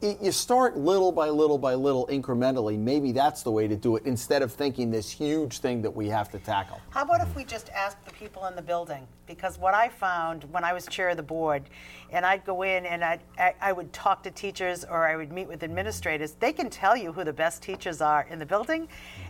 y- 0.02 0.18
you 0.22 0.32
start 0.32 0.78
little 0.78 1.12
by 1.12 1.30
little 1.30 1.58
by 1.58 1.74
little 1.74 2.08
incrementally. 2.08 2.78
Maybe 2.78 3.12
that's 3.12 3.44
the 3.44 3.52
way 3.52 3.68
to 3.68 3.76
do 3.76 3.96
it 3.96 4.04
instead 4.06 4.42
of 4.42 4.52
thinking 4.52 4.92
this 4.92 5.10
huge 5.10 5.60
thing 5.60 5.82
that 5.82 5.96
we 5.96 6.08
have 6.10 6.30
to 6.32 6.40
tackle. 6.40 6.80
How 6.90 7.04
about 7.04 7.22
if 7.22 7.36
we 7.36 7.44
just 7.44 7.70
ask 7.70 8.04
the 8.06 8.12
people 8.14 8.46
in 8.46 8.56
the 8.56 8.62
building? 8.62 9.08
Because 9.28 9.58
what 9.58 9.74
I 9.74 9.90
found 9.90 10.44
when 10.52 10.64
I 10.64 10.74
was 10.74 10.86
chair 10.86 11.10
of 11.10 11.18
the 11.18 11.24
board, 11.24 11.64
and 12.12 12.26
I'd 12.26 12.46
go 12.46 12.62
in 12.62 12.86
and 12.86 13.04
I'd, 13.04 13.22
I, 13.38 13.54
I 13.60 13.72
would 13.72 13.92
talk 13.92 14.24
to 14.24 14.32
teachers 14.32 14.84
or 14.84 15.08
I 15.08 15.16
would 15.16 15.32
meet 15.32 15.48
with 15.48 15.64
administrators, 15.64 16.34
they 16.34 16.54
can 16.54 16.70
tell 16.70 16.96
you 16.96 17.12
who 17.12 17.24
the 17.24 17.34
best 17.34 17.64
teachers 17.64 18.02
are 18.02 18.28
in 18.30 18.40
the 18.40 18.46
building, 18.46 18.88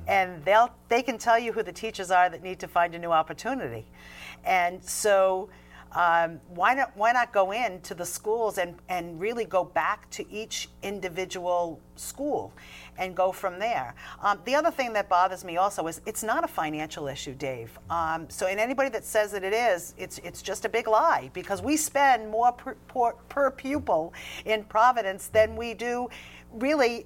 and 0.07 0.43
they'll 0.43 0.72
they 0.89 1.01
can 1.01 1.17
tell 1.17 1.39
you 1.39 1.51
who 1.53 1.63
the 1.63 1.72
teachers 1.72 2.12
are 2.12 2.29
that 2.29 2.43
need 2.43 2.60
to 2.60 2.67
find 2.67 2.93
a 2.95 3.00
new 3.00 3.12
opportunity. 3.12 3.86
And 4.43 4.84
so 4.84 5.50
um, 5.92 6.39
why 6.50 6.74
not 6.74 6.92
why 6.96 7.12
not 7.12 7.32
go 7.32 7.51
into 7.51 7.94
the 7.96 8.06
schools 8.06 8.58
and, 8.58 8.75
and 8.89 9.20
really 9.20 9.46
go 9.46 9.63
back 9.63 10.10
to 10.12 10.30
each 10.32 10.70
individual 10.84 11.80
school 11.96 12.54
and 12.98 13.15
go 13.15 13.32
from 13.32 13.60
there? 13.60 13.96
Um, 14.22 14.39
the 14.46 14.56
other 14.56 14.72
thing 14.72 14.94
that 14.94 15.08
bothers 15.08 15.46
me 15.46 15.58
also 15.58 15.88
is 15.88 16.01
it's 16.06 16.24
not 16.24 16.44
a 16.44 16.48
financial 16.48 17.08
issue 17.08 17.34
dave. 17.34 17.77
Um, 17.89 18.30
so 18.30 18.48
and 18.48 18.60
anybody 18.60 18.89
that 18.89 19.06
says 19.06 19.32
that 19.32 19.44
it 19.44 19.54
is 19.54 19.94
it's 19.98 20.18
it's 20.20 20.42
just 20.42 20.65
a 20.65 20.70
big 20.70 20.88
lie 20.88 21.30
because 21.34 21.62
we 21.62 21.77
spend 21.77 22.30
more 22.30 22.51
per, 22.51 22.75
per, 22.88 23.13
per 23.30 23.51
pupil 23.51 24.13
in 24.46 24.63
providence 24.65 25.27
than 25.27 25.56
we 25.56 25.74
do 25.74 26.10
really 26.56 27.06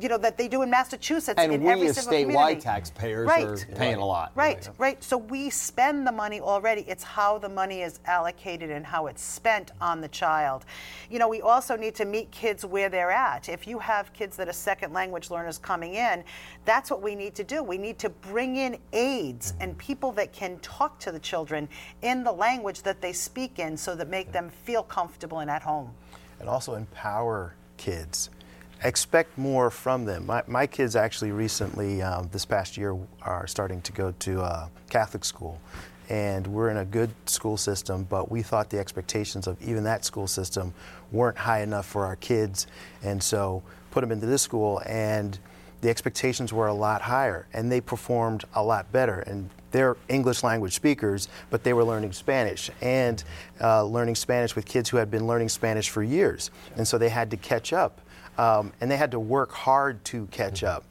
you 0.00 0.08
know 0.08 0.18
that 0.18 0.36
they 0.36 0.48
do 0.48 0.62
in 0.62 0.70
massachusetts 0.70 1.38
And 1.38 1.52
in 1.52 1.62
we 1.62 1.70
every 1.70 1.86
as 1.88 1.96
single 1.96 2.12
statewide 2.12 2.22
community. 2.32 2.60
taxpayers 2.60 3.26
right. 3.28 3.44
are 3.46 3.56
paying 3.76 3.96
a 3.98 4.04
lot. 4.04 4.32
Right, 4.34 4.68
right. 4.78 5.02
So 5.04 5.16
we 5.16 5.50
spend 5.50 6.06
the 6.06 6.12
money 6.12 6.40
already. 6.40 6.82
It's 6.88 7.04
how 7.04 7.38
the 7.38 7.48
money 7.48 7.82
is 7.82 8.00
allocated 8.06 8.70
and 8.70 8.84
how 8.84 9.06
it's 9.06 9.22
spent 9.22 9.70
on 9.80 10.00
the 10.00 10.08
child. 10.08 10.64
You 11.10 11.18
know, 11.20 11.28
we 11.28 11.42
also 11.42 11.76
need 11.76 11.94
to 11.96 12.04
meet 12.04 12.30
kids 12.32 12.64
where 12.64 12.88
they're 12.88 13.10
at. 13.12 13.48
If 13.48 13.66
you 13.68 13.78
have 13.78 14.12
kids 14.12 14.36
that 14.36 14.48
are 14.48 14.52
second 14.52 14.92
language 14.92 15.30
learners 15.30 15.58
coming 15.58 15.94
in, 15.94 16.24
that's 16.64 16.90
what 16.90 17.00
we 17.00 17.14
need 17.14 17.34
to 17.36 17.44
do. 17.44 17.62
We 17.62 17.78
need 17.78 17.98
to 18.00 18.08
bring 18.08 18.56
in 18.56 18.78
aides 18.92 19.54
and 19.60 19.78
people 19.78 20.10
that 20.12 20.32
can 20.32 20.58
talk 20.58 20.98
to 21.00 21.12
the 21.12 21.20
children 21.20 21.68
in 22.02 22.24
the 22.24 22.32
language 22.32 22.82
that 22.82 23.00
they 23.00 23.12
speak 23.12 23.58
in 23.60 23.76
so 23.76 23.94
that 23.94 24.08
make 24.08 24.32
them 24.32 24.50
feel 24.50 24.82
comfortable 24.82 25.38
and 25.38 25.50
at 25.50 25.62
home. 25.62 25.90
and 26.40 26.48
also 26.48 26.74
empower 26.74 27.54
kids. 27.76 28.30
Expect 28.84 29.36
more 29.36 29.70
from 29.70 30.04
them. 30.04 30.26
My, 30.26 30.42
my 30.46 30.66
kids 30.66 30.94
actually 30.94 31.32
recently, 31.32 32.00
um, 32.00 32.28
this 32.30 32.44
past 32.44 32.76
year, 32.76 32.96
are 33.22 33.46
starting 33.48 33.82
to 33.82 33.92
go 33.92 34.14
to 34.20 34.40
uh, 34.40 34.68
Catholic 34.88 35.24
school. 35.24 35.60
And 36.08 36.46
we're 36.46 36.70
in 36.70 36.78
a 36.78 36.84
good 36.84 37.10
school 37.26 37.56
system, 37.56 38.04
but 38.04 38.30
we 38.30 38.40
thought 38.40 38.70
the 38.70 38.78
expectations 38.78 39.46
of 39.46 39.60
even 39.60 39.82
that 39.84 40.04
school 40.04 40.28
system 40.28 40.72
weren't 41.10 41.36
high 41.36 41.62
enough 41.62 41.86
for 41.86 42.06
our 42.06 42.16
kids. 42.16 42.68
And 43.02 43.20
so 43.22 43.62
put 43.90 44.02
them 44.02 44.12
into 44.12 44.26
this 44.26 44.42
school, 44.42 44.80
and 44.86 45.38
the 45.80 45.90
expectations 45.90 46.52
were 46.52 46.68
a 46.68 46.74
lot 46.74 47.02
higher, 47.02 47.46
and 47.52 47.70
they 47.70 47.80
performed 47.80 48.44
a 48.54 48.62
lot 48.62 48.90
better. 48.92 49.20
And 49.20 49.50
they're 49.70 49.96
English 50.08 50.42
language 50.42 50.74
speakers, 50.74 51.28
but 51.50 51.62
they 51.62 51.72
were 51.72 51.84
learning 51.84 52.12
Spanish 52.12 52.70
and 52.80 53.22
uh, 53.60 53.84
learning 53.84 54.14
Spanish 54.14 54.56
with 54.56 54.64
kids 54.64 54.88
who 54.88 54.96
had 54.96 55.10
been 55.10 55.26
learning 55.26 55.50
Spanish 55.50 55.90
for 55.90 56.02
years. 56.02 56.50
And 56.76 56.86
so 56.86 56.96
they 56.96 57.10
had 57.10 57.30
to 57.32 57.36
catch 57.36 57.72
up. 57.72 58.00
Um, 58.38 58.72
and 58.80 58.90
they 58.90 58.96
had 58.96 59.10
to 59.10 59.20
work 59.20 59.52
hard 59.52 60.02
to 60.06 60.26
catch 60.28 60.62
up. 60.62 60.84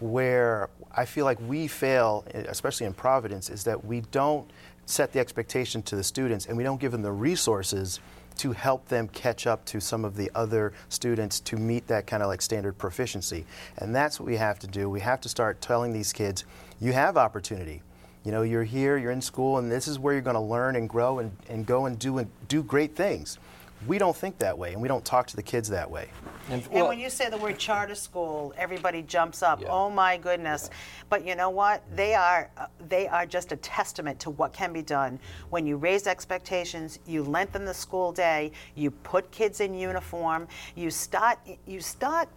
Where 0.00 0.68
I 0.94 1.04
feel 1.04 1.24
like 1.24 1.38
we 1.40 1.68
fail, 1.68 2.24
especially 2.34 2.86
in 2.86 2.94
Providence, 2.94 3.48
is 3.48 3.64
that 3.64 3.84
we 3.84 4.00
don't 4.00 4.50
set 4.86 5.12
the 5.12 5.20
expectation 5.20 5.82
to 5.82 5.96
the 5.96 6.04
students 6.04 6.46
and 6.46 6.56
we 6.56 6.62
don't 6.62 6.80
give 6.80 6.92
them 6.92 7.02
the 7.02 7.12
resources 7.12 8.00
to 8.38 8.52
help 8.52 8.86
them 8.88 9.08
catch 9.08 9.46
up 9.46 9.64
to 9.64 9.80
some 9.80 10.04
of 10.04 10.16
the 10.16 10.30
other 10.34 10.72
students 10.88 11.40
to 11.40 11.56
meet 11.56 11.86
that 11.86 12.06
kind 12.06 12.22
of 12.22 12.28
like 12.28 12.42
standard 12.42 12.76
proficiency. 12.76 13.46
And 13.78 13.94
that's 13.94 14.20
what 14.20 14.26
we 14.26 14.36
have 14.36 14.58
to 14.60 14.66
do. 14.66 14.90
We 14.90 15.00
have 15.00 15.20
to 15.22 15.28
start 15.28 15.60
telling 15.60 15.92
these 15.92 16.12
kids, 16.12 16.44
you 16.80 16.92
have 16.92 17.16
opportunity. 17.16 17.82
You 18.24 18.32
know, 18.32 18.42
you're 18.42 18.64
here, 18.64 18.98
you're 18.98 19.12
in 19.12 19.22
school, 19.22 19.58
and 19.58 19.70
this 19.70 19.88
is 19.88 19.98
where 19.98 20.12
you're 20.12 20.22
going 20.22 20.34
to 20.34 20.40
learn 20.40 20.76
and 20.76 20.88
grow 20.88 21.20
and, 21.20 21.30
and 21.48 21.64
go 21.64 21.86
and 21.86 21.98
do 21.98 22.18
and 22.18 22.28
do 22.48 22.62
great 22.62 22.94
things. 22.96 23.38
We 23.86 23.98
don't 23.98 24.16
think 24.16 24.38
that 24.38 24.56
way, 24.56 24.72
and 24.72 24.82
we 24.82 24.88
don't 24.88 25.04
talk 25.04 25.26
to 25.28 25.36
the 25.36 25.42
kids 25.42 25.68
that 25.68 25.90
way. 25.90 26.10
And, 26.50 26.66
and 26.72 26.86
when 26.86 26.98
you 26.98 27.10
say 27.10 27.28
the 27.28 27.36
word 27.36 27.58
charter 27.58 27.94
school, 27.94 28.54
everybody 28.56 29.02
jumps 29.02 29.42
up. 29.42 29.60
Yeah. 29.60 29.68
Oh 29.70 29.90
my 29.90 30.16
goodness! 30.16 30.70
But 31.08 31.26
you 31.26 31.34
know 31.34 31.50
what? 31.50 31.82
They 31.94 32.14
are 32.14 32.50
uh, 32.56 32.66
they 32.88 33.06
are 33.06 33.26
just 33.26 33.52
a 33.52 33.56
testament 33.56 34.18
to 34.20 34.30
what 34.30 34.52
can 34.52 34.72
be 34.72 34.82
done 34.82 35.18
when 35.50 35.66
you 35.66 35.76
raise 35.76 36.06
expectations, 36.06 36.98
you 37.06 37.22
lengthen 37.22 37.64
the 37.64 37.74
school 37.74 38.12
day, 38.12 38.52
you 38.74 38.90
put 38.90 39.30
kids 39.30 39.60
in 39.60 39.74
uniform, 39.74 40.48
you 40.74 40.90
start 40.90 41.38
you 41.66 41.80
start 41.80 42.28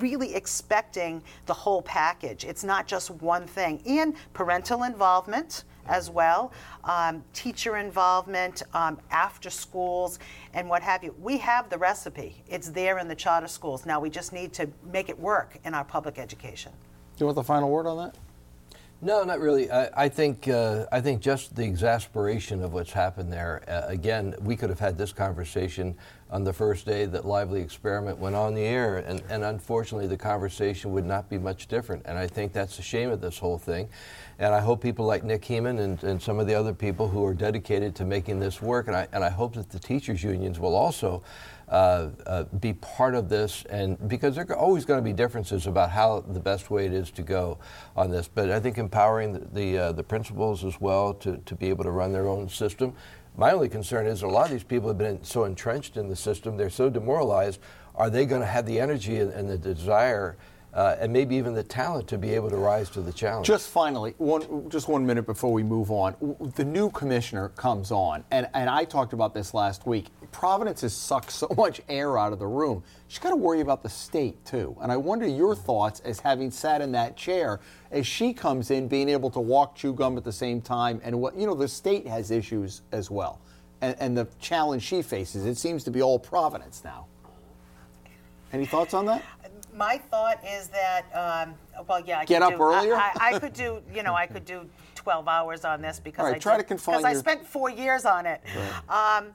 really 0.00 0.34
expecting 0.34 1.22
the 1.46 1.54
whole 1.54 1.82
package. 1.82 2.44
It's 2.44 2.64
not 2.64 2.86
just 2.86 3.10
one 3.10 3.46
thing. 3.46 3.82
And 3.86 4.14
parental 4.32 4.84
involvement 4.84 5.64
as 5.86 6.10
well, 6.10 6.52
um, 6.84 7.24
teacher 7.32 7.76
involvement, 7.76 8.62
um, 8.72 8.98
after 9.10 9.50
schools, 9.50 10.18
and 10.52 10.68
what 10.68 10.82
have 10.82 11.04
you. 11.04 11.14
We 11.20 11.38
have 11.38 11.68
the 11.70 11.78
recipe. 11.78 12.42
It's 12.48 12.68
there 12.68 12.98
in 12.98 13.08
the 13.08 13.14
charter 13.14 13.48
schools. 13.48 13.86
Now 13.86 14.00
we 14.00 14.10
just 14.10 14.32
need 14.32 14.52
to 14.54 14.68
make 14.92 15.08
it 15.08 15.18
work 15.18 15.58
in 15.64 15.74
our 15.74 15.84
public 15.84 16.18
education. 16.18 16.72
Do 17.16 17.22
you 17.22 17.26
want 17.26 17.36
the 17.36 17.44
final 17.44 17.70
word 17.70 17.86
on 17.86 17.98
that? 17.98 18.16
No, 19.00 19.22
not 19.22 19.38
really. 19.38 19.70
I, 19.70 20.04
I 20.04 20.08
think 20.08 20.48
uh, 20.48 20.86
I 20.90 21.00
think 21.00 21.20
just 21.20 21.54
the 21.54 21.64
exasperation 21.64 22.62
of 22.62 22.72
what's 22.72 22.92
happened 22.92 23.30
there. 23.30 23.62
Uh, 23.68 23.82
again, 23.86 24.34
we 24.40 24.56
could 24.56 24.70
have 24.70 24.78
had 24.78 24.96
this 24.96 25.12
conversation 25.12 25.94
on 26.34 26.42
the 26.42 26.52
first 26.52 26.84
day 26.84 27.06
that 27.06 27.24
Lively 27.24 27.60
Experiment 27.60 28.18
went 28.18 28.34
on 28.34 28.54
the 28.54 28.62
air, 28.64 28.96
and, 28.96 29.22
and 29.30 29.44
unfortunately, 29.44 30.08
the 30.08 30.16
conversation 30.16 30.90
would 30.90 31.06
not 31.06 31.30
be 31.30 31.38
much 31.38 31.68
different. 31.68 32.02
And 32.06 32.18
I 32.18 32.26
think 32.26 32.52
that's 32.52 32.76
the 32.76 32.82
shame 32.82 33.10
of 33.10 33.20
this 33.20 33.38
whole 33.38 33.56
thing. 33.56 33.88
And 34.40 34.52
I 34.52 34.58
hope 34.58 34.82
people 34.82 35.06
like 35.06 35.22
Nick 35.22 35.44
Hemond 35.44 35.78
and, 35.78 36.02
and 36.02 36.20
some 36.20 36.40
of 36.40 36.48
the 36.48 36.54
other 36.56 36.74
people 36.74 37.06
who 37.06 37.24
are 37.24 37.34
dedicated 37.34 37.94
to 37.94 38.04
making 38.04 38.40
this 38.40 38.60
work, 38.60 38.88
and 38.88 38.96
I, 38.96 39.06
and 39.12 39.22
I 39.22 39.30
hope 39.30 39.54
that 39.54 39.70
the 39.70 39.78
teachers' 39.78 40.24
unions 40.24 40.58
will 40.58 40.74
also 40.74 41.22
uh, 41.68 42.08
uh, 42.26 42.42
be 42.58 42.72
part 42.72 43.14
of 43.14 43.28
this, 43.28 43.64
and 43.70 43.96
because 44.08 44.34
there 44.34 44.44
are 44.48 44.56
always 44.56 44.84
going 44.84 44.98
to 44.98 45.04
be 45.04 45.12
differences 45.12 45.68
about 45.68 45.90
how 45.90 46.24
the 46.26 46.40
best 46.40 46.68
way 46.68 46.84
it 46.84 46.92
is 46.92 47.12
to 47.12 47.22
go 47.22 47.58
on 47.96 48.10
this. 48.10 48.26
But 48.26 48.50
I 48.50 48.58
think 48.58 48.76
empowering 48.76 49.34
the 49.34 49.44
the, 49.52 49.78
uh, 49.78 49.92
the 49.92 50.02
principals 50.02 50.64
as 50.64 50.80
well 50.80 51.14
to, 51.14 51.38
to 51.38 51.54
be 51.54 51.68
able 51.68 51.84
to 51.84 51.92
run 51.92 52.12
their 52.12 52.26
own 52.26 52.48
system. 52.48 52.92
My 53.36 53.52
only 53.52 53.68
concern 53.68 54.06
is 54.06 54.22
a 54.22 54.28
lot 54.28 54.46
of 54.46 54.52
these 54.52 54.62
people 54.62 54.88
have 54.88 54.98
been 54.98 55.24
so 55.24 55.44
entrenched 55.44 55.96
in 55.96 56.08
the 56.08 56.16
system, 56.16 56.56
they're 56.56 56.70
so 56.70 56.88
demoralized. 56.88 57.60
Are 57.96 58.10
they 58.10 58.26
going 58.26 58.40
to 58.40 58.46
have 58.46 58.66
the 58.66 58.80
energy 58.80 59.18
and, 59.18 59.48
the 59.48 59.58
desire? 59.58 60.36
Uh, 60.74 60.96
and 60.98 61.12
maybe 61.12 61.36
even 61.36 61.54
the 61.54 61.62
talent 61.62 62.08
to 62.08 62.18
be 62.18 62.34
able 62.34 62.50
to 62.50 62.56
rise 62.56 62.90
to 62.90 63.00
the 63.00 63.12
challenge. 63.12 63.46
Just 63.46 63.68
finally, 63.68 64.12
one 64.18 64.68
just 64.68 64.88
one 64.88 65.06
minute 65.06 65.24
before 65.24 65.52
we 65.52 65.62
move 65.62 65.92
on, 65.92 66.16
the 66.56 66.64
new 66.64 66.90
commissioner 66.90 67.50
comes 67.50 67.92
on, 67.92 68.24
and, 68.32 68.48
and 68.54 68.68
I 68.68 68.84
talked 68.84 69.12
about 69.12 69.34
this 69.34 69.54
last 69.54 69.86
week. 69.86 70.06
Providence 70.32 70.80
has 70.80 70.92
sucked 70.92 71.30
so 71.30 71.46
much 71.56 71.80
air 71.88 72.18
out 72.18 72.32
of 72.32 72.40
the 72.40 72.46
room. 72.48 72.82
She's 73.06 73.20
got 73.20 73.30
to 73.30 73.36
worry 73.36 73.60
about 73.60 73.84
the 73.84 73.88
state 73.88 74.44
too, 74.44 74.76
and 74.82 74.90
I 74.90 74.96
wonder 74.96 75.28
your 75.28 75.54
thoughts 75.54 76.00
as 76.00 76.18
having 76.18 76.50
sat 76.50 76.80
in 76.80 76.90
that 76.90 77.16
chair 77.16 77.60
as 77.92 78.04
she 78.04 78.32
comes 78.32 78.72
in, 78.72 78.88
being 78.88 79.08
able 79.08 79.30
to 79.30 79.40
walk, 79.40 79.76
chew 79.76 79.92
gum 79.92 80.16
at 80.16 80.24
the 80.24 80.32
same 80.32 80.60
time, 80.60 81.00
and 81.04 81.20
what 81.20 81.36
you 81.36 81.46
know, 81.46 81.54
the 81.54 81.68
state 81.68 82.04
has 82.08 82.32
issues 82.32 82.82
as 82.90 83.12
well, 83.12 83.40
and, 83.80 83.94
and 84.00 84.16
the 84.16 84.26
challenge 84.40 84.82
she 84.82 85.02
faces. 85.02 85.46
It 85.46 85.56
seems 85.56 85.84
to 85.84 85.92
be 85.92 86.02
all 86.02 86.18
Providence 86.18 86.82
now. 86.84 87.06
Any 88.52 88.66
thoughts 88.66 88.92
on 88.92 89.06
that? 89.06 89.22
My 89.74 89.98
thought 90.10 90.38
is 90.46 90.68
that, 90.68 91.02
um, 91.14 91.54
well, 91.88 92.00
yeah, 92.06 92.20
I 92.20 92.24
Get 92.24 92.42
could 92.42 92.52
up 92.52 92.56
do, 92.58 92.62
earlier? 92.62 92.94
I, 92.94 93.10
I, 93.18 93.34
I 93.34 93.38
could 93.38 93.52
do, 93.52 93.82
you 93.92 94.02
know, 94.04 94.14
I 94.14 94.26
could 94.26 94.44
do 94.44 94.68
12 94.94 95.26
hours 95.26 95.64
on 95.64 95.82
this 95.82 95.98
because 96.00 96.20
All 96.20 96.26
right, 96.26 96.36
I 96.36 96.38
try 96.38 96.56
did- 96.56 96.62
to 96.62 96.68
confine 96.68 96.94
'cause 96.96 97.04
I 97.04 97.10
your- 97.10 97.18
spent 97.20 97.44
four 97.46 97.68
years 97.70 98.04
on 98.04 98.24
it. 98.26 98.40
Um, 98.88 99.32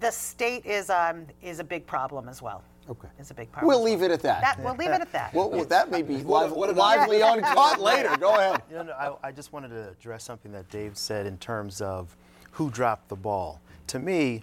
the 0.00 0.10
state 0.10 0.64
is 0.64 0.88
um, 0.88 1.26
is 1.42 1.58
a 1.58 1.64
big 1.64 1.86
problem 1.86 2.28
as 2.28 2.40
well. 2.40 2.62
Okay. 2.88 3.08
It's 3.18 3.30
a 3.30 3.34
big 3.34 3.50
problem. 3.52 3.68
We'll 3.68 3.82
leave 3.84 4.02
it 4.02 4.10
at 4.10 4.20
that. 4.22 4.40
That, 4.40 4.60
we'll 4.62 4.74
leave 4.76 4.88
it 4.90 5.00
at 5.00 5.12
that. 5.12 5.34
Well, 5.34 5.50
well, 5.50 5.64
that 5.66 5.90
may 5.90 6.02
be 6.02 6.16
What 6.22 6.44
a- 6.44 6.46
live, 6.46 6.56
what 6.56 6.70
an 6.70 6.76
lively 6.76 7.22
uncut 7.22 7.80
later. 7.80 8.16
Go 8.16 8.34
ahead. 8.36 8.62
You 8.70 8.84
know, 8.84 8.92
I, 9.22 9.28
I 9.28 9.32
just 9.32 9.52
wanted 9.52 9.68
to 9.70 9.90
address 9.90 10.24
something 10.24 10.52
that 10.52 10.68
Dave 10.70 10.96
said 10.96 11.26
in 11.26 11.36
terms 11.38 11.80
of 11.80 12.16
who 12.52 12.70
dropped 12.70 13.08
the 13.08 13.16
ball. 13.16 13.60
To 13.88 13.98
me, 13.98 14.42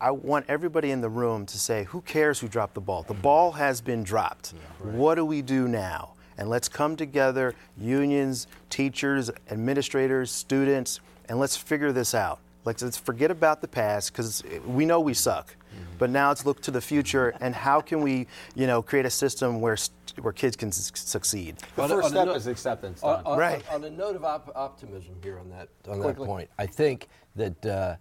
I 0.00 0.10
want 0.12 0.44
everybody 0.48 0.90
in 0.90 1.00
the 1.00 1.08
room 1.08 1.44
to 1.46 1.58
say, 1.58 1.84
who 1.84 2.00
cares 2.02 2.38
who 2.38 2.48
dropped 2.48 2.74
the 2.74 2.80
ball? 2.80 3.02
The 3.02 3.14
ball 3.14 3.52
has 3.52 3.80
been 3.80 4.04
dropped. 4.04 4.54
What 4.80 5.16
do 5.16 5.24
we 5.24 5.42
do 5.42 5.66
now? 5.66 6.12
And 6.36 6.48
let's 6.48 6.68
come 6.68 6.94
together, 6.94 7.54
unions, 7.76 8.46
teachers, 8.70 9.28
administrators, 9.50 10.30
students, 10.30 11.00
and 11.28 11.38
let's 11.40 11.56
figure 11.56 11.90
this 11.90 12.14
out. 12.14 12.38
Like, 12.64 12.80
let's 12.80 12.96
forget 12.96 13.30
about 13.32 13.60
the 13.60 13.66
past 13.68 14.12
because 14.12 14.44
we 14.66 14.84
know 14.84 15.00
we 15.00 15.14
suck. 15.14 15.54
But 15.98 16.10
now 16.10 16.28
let's 16.28 16.44
look 16.46 16.60
to 16.62 16.70
the 16.70 16.80
future 16.80 17.34
and 17.40 17.54
how 17.54 17.80
can 17.80 18.00
we, 18.00 18.26
you 18.54 18.66
know, 18.66 18.82
create 18.82 19.06
a 19.06 19.10
system 19.10 19.60
where 19.60 19.76
st- 19.76 19.94
where 20.20 20.32
kids 20.32 20.56
can 20.56 20.68
s- 20.68 20.90
succeed. 20.94 21.56
The 21.76 21.82
On 21.82 21.88
first 21.88 22.08
a 22.08 22.10
step 22.10 22.26
note- 22.26 22.36
is 22.36 22.46
acceptance. 22.48 23.02
On, 23.02 23.22
on- 23.24 23.38
Right. 23.38 23.62
on 23.72 23.84
a 23.84 23.90
note 23.90 24.16
of 24.16 24.24
op- 24.24 24.50
optimism 24.56 25.14
here 25.22 25.38
on 25.38 25.48
that 25.50 25.68
on 25.88 26.00
Quickly. 26.00 26.24
that 26.24 26.26
point, 26.28 26.50
I 26.58 26.66
think 26.66 27.06
that 27.36 27.64
uh, 27.66 27.94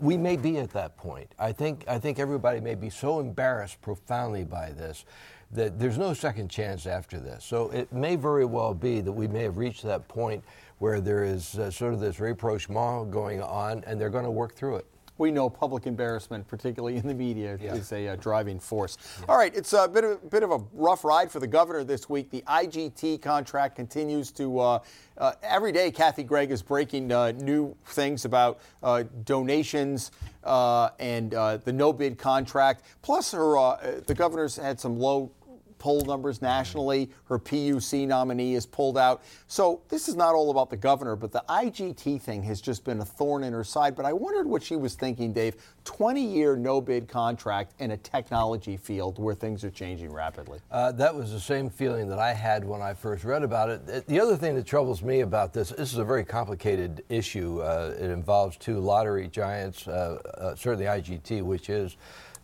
we 0.00 0.16
may 0.16 0.36
be 0.36 0.58
at 0.58 0.70
that 0.70 0.96
point. 0.96 1.32
I 1.38 1.52
think 1.52 1.84
I 1.88 1.98
think 1.98 2.18
everybody 2.18 2.60
may 2.60 2.74
be 2.74 2.90
so 2.90 3.20
embarrassed 3.20 3.80
profoundly 3.82 4.44
by 4.44 4.70
this 4.70 5.04
that 5.50 5.78
there's 5.78 5.96
no 5.96 6.12
second 6.12 6.48
chance 6.50 6.86
after 6.86 7.18
this. 7.18 7.44
So 7.44 7.70
it 7.70 7.92
may 7.92 8.16
very 8.16 8.44
well 8.44 8.74
be 8.74 9.00
that 9.00 9.12
we 9.12 9.26
may 9.26 9.44
have 9.44 9.56
reached 9.56 9.82
that 9.84 10.06
point 10.06 10.44
where 10.78 11.00
there 11.00 11.24
is 11.24 11.58
uh, 11.58 11.70
sort 11.70 11.94
of 11.94 12.00
this 12.00 12.20
rapprochement 12.20 13.10
going 13.10 13.42
on, 13.42 13.82
and 13.86 14.00
they're 14.00 14.10
going 14.10 14.24
to 14.24 14.30
work 14.30 14.54
through 14.54 14.76
it. 14.76 14.86
We 15.18 15.30
know 15.32 15.50
public 15.50 15.86
embarrassment, 15.86 16.46
particularly 16.46 16.96
in 16.96 17.06
the 17.06 17.14
media, 17.14 17.58
Yeah. 17.60 17.74
is 17.74 17.92
a 17.92 18.08
uh, 18.08 18.16
driving 18.16 18.58
force. 18.58 18.96
All 19.28 19.36
right, 19.36 19.54
it's 19.54 19.72
a 19.72 19.88
bit 19.88 20.04
of, 20.04 20.30
bit 20.30 20.42
of 20.42 20.52
a 20.52 20.60
rough 20.72 21.04
ride 21.04 21.30
for 21.30 21.40
the 21.40 21.46
governor 21.46 21.84
this 21.84 22.08
week. 22.08 22.30
The 22.30 22.42
IGT 22.46 23.20
contract 23.20 23.76
continues 23.76 24.30
to. 24.32 24.58
Uh, 24.60 24.78
uh, 25.18 25.32
every 25.42 25.72
day, 25.72 25.90
Kathy 25.90 26.22
Gregg 26.22 26.52
is 26.52 26.62
breaking 26.62 27.10
uh, 27.10 27.32
new 27.32 27.74
things 27.86 28.24
about 28.24 28.60
uh, 28.84 29.02
donations 29.24 30.12
uh, 30.44 30.90
and 31.00 31.34
uh, 31.34 31.56
the 31.56 31.72
no 31.72 31.92
bid 31.92 32.18
contract. 32.18 32.84
Plus, 33.02 33.32
her 33.32 33.58
uh, 33.58 34.00
the 34.06 34.14
governor's 34.14 34.56
had 34.56 34.78
some 34.78 34.98
low 34.98 35.32
poll 35.78 36.02
numbers 36.02 36.42
nationally. 36.42 37.10
Her 37.24 37.38
PUC 37.38 38.06
nominee 38.06 38.54
is 38.54 38.66
pulled 38.66 38.98
out. 38.98 39.22
So 39.46 39.82
this 39.88 40.08
is 40.08 40.16
not 40.16 40.34
all 40.34 40.50
about 40.50 40.70
the 40.70 40.76
governor, 40.76 41.16
but 41.16 41.32
the 41.32 41.44
IGT 41.48 42.20
thing 42.20 42.42
has 42.44 42.60
just 42.60 42.84
been 42.84 43.00
a 43.00 43.04
thorn 43.04 43.44
in 43.44 43.52
her 43.52 43.64
side. 43.64 43.96
But 43.96 44.04
I 44.04 44.12
wondered 44.12 44.46
what 44.46 44.62
she 44.62 44.76
was 44.76 44.94
thinking, 44.94 45.32
Dave. 45.32 45.56
20 45.84 46.20
year 46.22 46.54
no 46.54 46.82
bid 46.82 47.08
contract 47.08 47.72
in 47.78 47.92
a 47.92 47.96
technology 47.96 48.76
field 48.76 49.18
where 49.18 49.34
things 49.34 49.64
are 49.64 49.70
changing 49.70 50.12
rapidly. 50.12 50.60
Uh, 50.70 50.92
that 50.92 51.14
was 51.14 51.32
the 51.32 51.40
same 51.40 51.70
feeling 51.70 52.08
that 52.08 52.18
I 52.18 52.34
had 52.34 52.62
when 52.62 52.82
I 52.82 52.92
first 52.92 53.24
read 53.24 53.42
about 53.42 53.70
it. 53.70 54.06
The 54.06 54.20
other 54.20 54.36
thing 54.36 54.54
that 54.56 54.66
troubles 54.66 55.02
me 55.02 55.20
about 55.20 55.54
this, 55.54 55.70
this 55.70 55.92
is 55.92 55.98
a 55.98 56.04
very 56.04 56.24
complicated 56.24 57.04
issue. 57.08 57.62
Uh, 57.62 57.94
it 57.98 58.10
involves 58.10 58.58
two 58.58 58.78
lottery 58.80 59.28
giants, 59.28 59.88
uh, 59.88 60.18
uh, 60.36 60.54
certainly 60.54 60.84
IGT, 60.84 61.42
which 61.42 61.70
is 61.70 61.96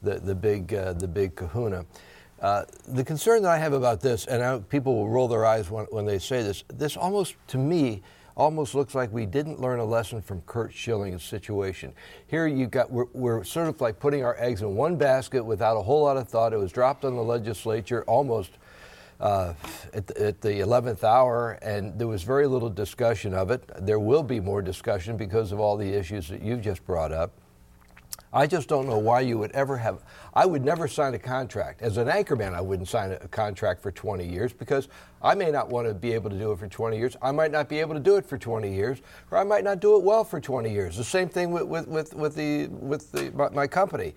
the, 0.02 0.18
the, 0.20 0.34
big, 0.34 0.72
uh, 0.72 0.94
the 0.94 1.08
big 1.08 1.36
kahuna. 1.36 1.84
Uh, 2.44 2.62
the 2.88 3.02
concern 3.02 3.42
that 3.42 3.50
I 3.50 3.56
have 3.56 3.72
about 3.72 4.02
this, 4.02 4.26
and 4.26 4.44
I, 4.44 4.58
people 4.58 4.94
will 4.96 5.08
roll 5.08 5.28
their 5.28 5.46
eyes 5.46 5.70
when, 5.70 5.86
when 5.86 6.04
they 6.04 6.18
say 6.18 6.42
this, 6.42 6.62
this 6.68 6.94
almost, 6.94 7.36
to 7.46 7.56
me, 7.56 8.02
almost 8.36 8.74
looks 8.74 8.94
like 8.94 9.10
we 9.10 9.24
didn't 9.24 9.62
learn 9.62 9.78
a 9.78 9.84
lesson 9.84 10.20
from 10.20 10.42
Curt 10.42 10.70
Schilling's 10.74 11.22
situation. 11.22 11.94
Here 12.26 12.46
you 12.46 12.66
got 12.66 12.90
we're, 12.90 13.06
we're, 13.14 13.44
sort 13.44 13.68
of 13.68 13.80
like 13.80 13.98
putting 13.98 14.24
our 14.24 14.36
eggs 14.38 14.60
in 14.60 14.74
one 14.74 14.96
basket 14.96 15.42
without 15.42 15.78
a 15.78 15.80
whole 15.80 16.02
lot 16.02 16.18
of 16.18 16.28
thought. 16.28 16.52
It 16.52 16.58
was 16.58 16.70
dropped 16.70 17.06
on 17.06 17.16
the 17.16 17.22
legislature 17.22 18.02
almost 18.02 18.50
uh, 19.20 19.54
at, 19.94 20.06
the, 20.06 20.26
at, 20.26 20.42
the 20.42 20.50
11th 20.50 21.02
hour, 21.02 21.52
and 21.62 21.98
there 21.98 22.08
was 22.08 22.24
very 22.24 22.46
little 22.46 22.68
discussion 22.68 23.32
of 23.32 23.50
it. 23.50 23.62
There 23.86 23.98
will 23.98 24.22
be 24.22 24.38
more 24.38 24.60
discussion 24.60 25.16
because 25.16 25.50
of 25.50 25.60
all 25.60 25.78
the 25.78 25.94
issues 25.94 26.28
that 26.28 26.42
you've 26.42 26.60
just 26.60 26.84
brought 26.84 27.10
up. 27.10 27.32
I 28.34 28.48
just 28.48 28.68
don't 28.68 28.88
know 28.88 28.98
why 28.98 29.20
you 29.20 29.38
would 29.38 29.52
ever 29.52 29.76
have. 29.76 30.02
I 30.34 30.44
would 30.44 30.64
never 30.64 30.88
sign 30.88 31.14
a 31.14 31.20
contract. 31.20 31.82
As 31.82 31.98
an 31.98 32.08
anchorman, 32.08 32.52
I 32.52 32.60
wouldn't 32.60 32.88
sign 32.88 33.12
a 33.12 33.28
contract 33.28 33.80
for 33.80 33.92
20 33.92 34.26
years 34.26 34.52
because 34.52 34.88
I 35.22 35.36
may 35.36 35.52
not 35.52 35.68
want 35.68 35.86
to 35.86 35.94
be 35.94 36.12
able 36.12 36.30
to 36.30 36.38
do 36.38 36.50
it 36.50 36.58
for 36.58 36.66
20 36.66 36.98
years. 36.98 37.16
I 37.22 37.30
might 37.30 37.52
not 37.52 37.68
be 37.68 37.78
able 37.78 37.94
to 37.94 38.00
do 38.00 38.16
it 38.16 38.26
for 38.26 38.36
20 38.36 38.74
years, 38.74 38.98
or 39.30 39.38
I 39.38 39.44
might 39.44 39.62
not 39.62 39.78
do 39.78 39.96
it 39.96 40.02
well 40.02 40.24
for 40.24 40.40
20 40.40 40.68
years. 40.68 40.96
The 40.96 41.04
same 41.04 41.28
thing 41.28 41.52
with, 41.52 41.62
with, 41.62 41.86
with, 41.86 42.12
with 42.12 42.34
the, 42.34 42.66
with 42.66 43.12
the, 43.12 43.30
my 43.54 43.68
company 43.68 44.14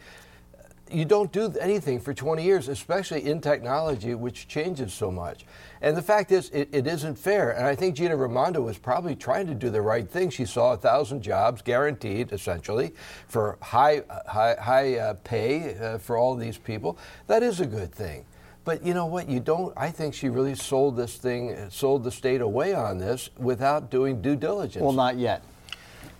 you 0.91 1.05
don't 1.05 1.31
do 1.31 1.53
anything 1.59 1.99
for 1.99 2.13
20 2.13 2.43
years, 2.43 2.67
especially 2.67 3.25
in 3.25 3.41
technology, 3.41 4.13
which 4.15 4.47
changes 4.47 4.93
so 4.93 5.11
much. 5.11 5.45
And 5.81 5.95
the 5.95 6.01
fact 6.01 6.31
is, 6.31 6.49
it, 6.49 6.69
it 6.71 6.87
isn't 6.87 7.15
fair. 7.15 7.51
And 7.51 7.65
I 7.65 7.75
think 7.75 7.95
Gina 7.95 8.15
Raimondo 8.15 8.61
was 8.61 8.77
probably 8.77 9.15
trying 9.15 9.47
to 9.47 9.53
do 9.53 9.69
the 9.69 9.81
right 9.81 10.09
thing. 10.09 10.29
She 10.29 10.45
saw 10.45 10.73
a 10.73 10.77
thousand 10.77 11.21
jobs 11.21 11.61
guaranteed, 11.61 12.31
essentially, 12.31 12.93
for 13.27 13.57
high, 13.61 14.03
high, 14.27 14.55
high 14.59 14.97
uh, 14.97 15.13
pay 15.23 15.75
uh, 15.77 15.97
for 15.97 16.17
all 16.17 16.35
these 16.35 16.57
people. 16.57 16.97
That 17.27 17.43
is 17.43 17.59
a 17.59 17.65
good 17.65 17.91
thing. 17.91 18.25
But 18.63 18.83
you 18.83 18.93
know 18.93 19.05
what? 19.05 19.29
You 19.29 19.39
don't. 19.39 19.73
I 19.77 19.91
think 19.91 20.13
she 20.13 20.27
really 20.27 20.55
sold 20.55 20.97
this 20.97 21.15
thing, 21.15 21.55
sold 21.69 22.03
the 22.03 22.11
state 22.11 22.41
away 22.41 22.73
on 22.73 22.97
this 22.97 23.29
without 23.37 23.89
doing 23.89 24.21
due 24.21 24.35
diligence. 24.35 24.83
Well, 24.83 24.91
not 24.91 25.17
yet. 25.17 25.41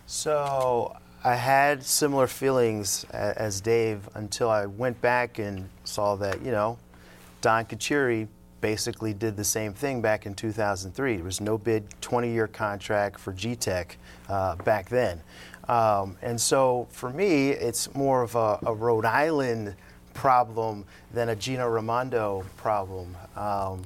So 0.06 0.96
I 1.28 1.34
had 1.34 1.84
similar 1.84 2.26
feelings 2.26 3.04
as 3.10 3.60
Dave 3.60 4.08
until 4.14 4.48
I 4.48 4.64
went 4.64 4.98
back 5.02 5.38
and 5.38 5.68
saw 5.84 6.16
that, 6.16 6.42
you 6.42 6.50
know, 6.50 6.78
Don 7.42 7.66
Carcieri 7.66 8.28
basically 8.62 9.12
did 9.12 9.36
the 9.36 9.44
same 9.44 9.74
thing 9.74 10.00
back 10.00 10.24
in 10.24 10.32
2003. 10.32 11.16
There 11.16 11.24
was 11.26 11.42
no 11.42 11.58
bid 11.58 11.84
20 12.00 12.32
year 12.32 12.46
contract 12.46 13.20
for 13.20 13.34
GTECH 13.34 13.96
uh, 14.30 14.56
back 14.56 14.88
then. 14.88 15.20
Um, 15.68 16.16
and 16.22 16.40
so 16.40 16.88
for 16.92 17.10
me, 17.10 17.50
it's 17.50 17.94
more 17.94 18.22
of 18.22 18.34
a, 18.34 18.58
a, 18.64 18.72
Rhode 18.72 19.04
Island 19.04 19.76
problem 20.14 20.86
than 21.12 21.28
a 21.28 21.36
Gina 21.36 21.68
Raimondo 21.68 22.46
problem. 22.56 23.14
Um, 23.36 23.82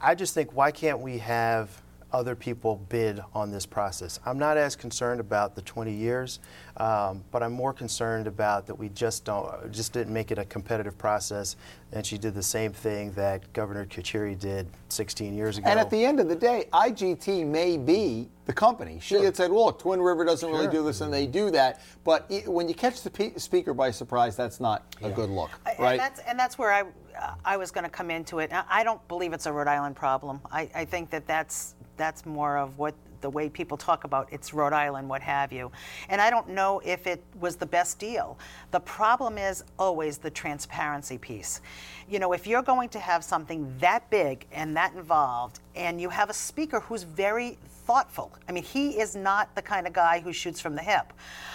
I 0.00 0.16
just 0.16 0.34
think, 0.34 0.52
why 0.52 0.72
can't 0.72 0.98
we 0.98 1.18
have 1.18 1.80
other 2.16 2.34
people 2.34 2.76
bid 2.88 3.20
on 3.34 3.50
this 3.50 3.66
process. 3.66 4.18
I'm 4.24 4.38
not 4.38 4.56
as 4.56 4.74
concerned 4.74 5.20
about 5.20 5.54
the 5.54 5.60
20 5.60 5.92
years, 5.92 6.40
um, 6.78 7.22
but 7.30 7.42
I'm 7.42 7.52
more 7.52 7.74
concerned 7.74 8.26
about 8.26 8.66
that 8.68 8.74
we 8.74 8.88
just 8.88 9.26
don't, 9.26 9.70
just 9.70 9.92
didn't 9.92 10.14
make 10.14 10.30
it 10.30 10.38
a 10.38 10.46
competitive 10.46 10.96
process. 10.96 11.56
And 11.92 12.06
she 12.06 12.16
did 12.16 12.34
the 12.34 12.42
same 12.42 12.72
thing 12.72 13.12
that 13.12 13.52
Governor 13.52 13.84
Carcieri 13.84 14.38
did 14.38 14.66
16 14.88 15.34
years 15.34 15.58
ago. 15.58 15.68
And 15.68 15.78
at 15.78 15.90
the 15.90 16.06
end 16.06 16.18
of 16.18 16.28
the 16.28 16.34
day, 16.34 16.68
IGT 16.72 17.46
may 17.46 17.76
be 17.76 18.30
the 18.46 18.52
company. 18.52 18.98
She 19.00 19.16
sure. 19.16 19.24
had 19.24 19.36
said, 19.36 19.50
"Look, 19.50 19.80
Twin 19.80 20.00
River 20.00 20.24
doesn't 20.24 20.48
sure. 20.48 20.56
really 20.56 20.70
do 20.70 20.84
this," 20.84 21.00
and 21.00 21.12
they 21.12 21.26
do 21.26 21.50
that. 21.50 21.80
But 22.04 22.30
when 22.46 22.68
you 22.68 22.74
catch 22.74 23.02
the 23.02 23.32
speaker 23.36 23.74
by 23.74 23.90
surprise, 23.90 24.36
that's 24.36 24.60
not 24.60 24.84
yeah. 25.00 25.08
a 25.08 25.10
good 25.10 25.30
look, 25.30 25.50
right? 25.78 25.92
And 25.92 26.00
that's, 26.00 26.20
and 26.20 26.38
that's 26.38 26.56
where 26.56 26.72
I, 26.72 26.82
uh, 27.20 27.34
I 27.44 27.56
was 27.56 27.70
going 27.72 27.84
to 27.84 27.90
come 27.90 28.10
into 28.10 28.38
it. 28.38 28.50
I 28.52 28.84
don't 28.84 29.06
believe 29.08 29.32
it's 29.32 29.46
a 29.46 29.52
Rhode 29.52 29.68
Island 29.68 29.96
problem. 29.96 30.40
I, 30.50 30.70
I 30.74 30.84
think 30.84 31.10
that 31.10 31.26
that's 31.26 31.74
that's 31.96 32.26
more 32.26 32.58
of 32.58 32.78
what 32.78 32.94
the 33.20 33.30
way 33.30 33.48
people 33.48 33.76
talk 33.76 34.04
about 34.04 34.28
it's 34.30 34.52
Rhode 34.52 34.72
Island, 34.72 35.08
what 35.08 35.22
have 35.22 35.52
you. 35.52 35.72
And 36.08 36.20
I 36.20 36.30
don't 36.30 36.48
know 36.48 36.80
if 36.84 37.06
it 37.06 37.22
was 37.40 37.56
the 37.56 37.66
best 37.66 37.98
deal. 37.98 38.38
The 38.70 38.80
problem 38.80 39.38
is 39.38 39.64
always 39.78 40.18
the 40.18 40.30
transparency 40.30 41.18
piece. 41.18 41.60
You 42.08 42.18
know, 42.18 42.32
if 42.32 42.46
you're 42.46 42.62
going 42.62 42.88
to 42.90 42.98
have 42.98 43.24
something 43.24 43.74
that 43.78 44.08
big 44.10 44.46
and 44.52 44.76
that 44.76 44.94
involved, 44.94 45.60
and 45.74 46.00
you 46.00 46.08
have 46.08 46.30
a 46.30 46.34
speaker 46.34 46.80
who's 46.80 47.02
very 47.02 47.58
thoughtful. 47.86 48.32
I 48.48 48.52
mean, 48.52 48.64
he 48.64 48.98
is 48.98 49.14
not 49.14 49.54
the 49.54 49.62
kind 49.62 49.86
of 49.86 49.92
guy 49.92 50.18
who 50.18 50.32
shoots 50.32 50.60
from 50.60 50.74
the 50.74 50.82
hip. 50.82 51.12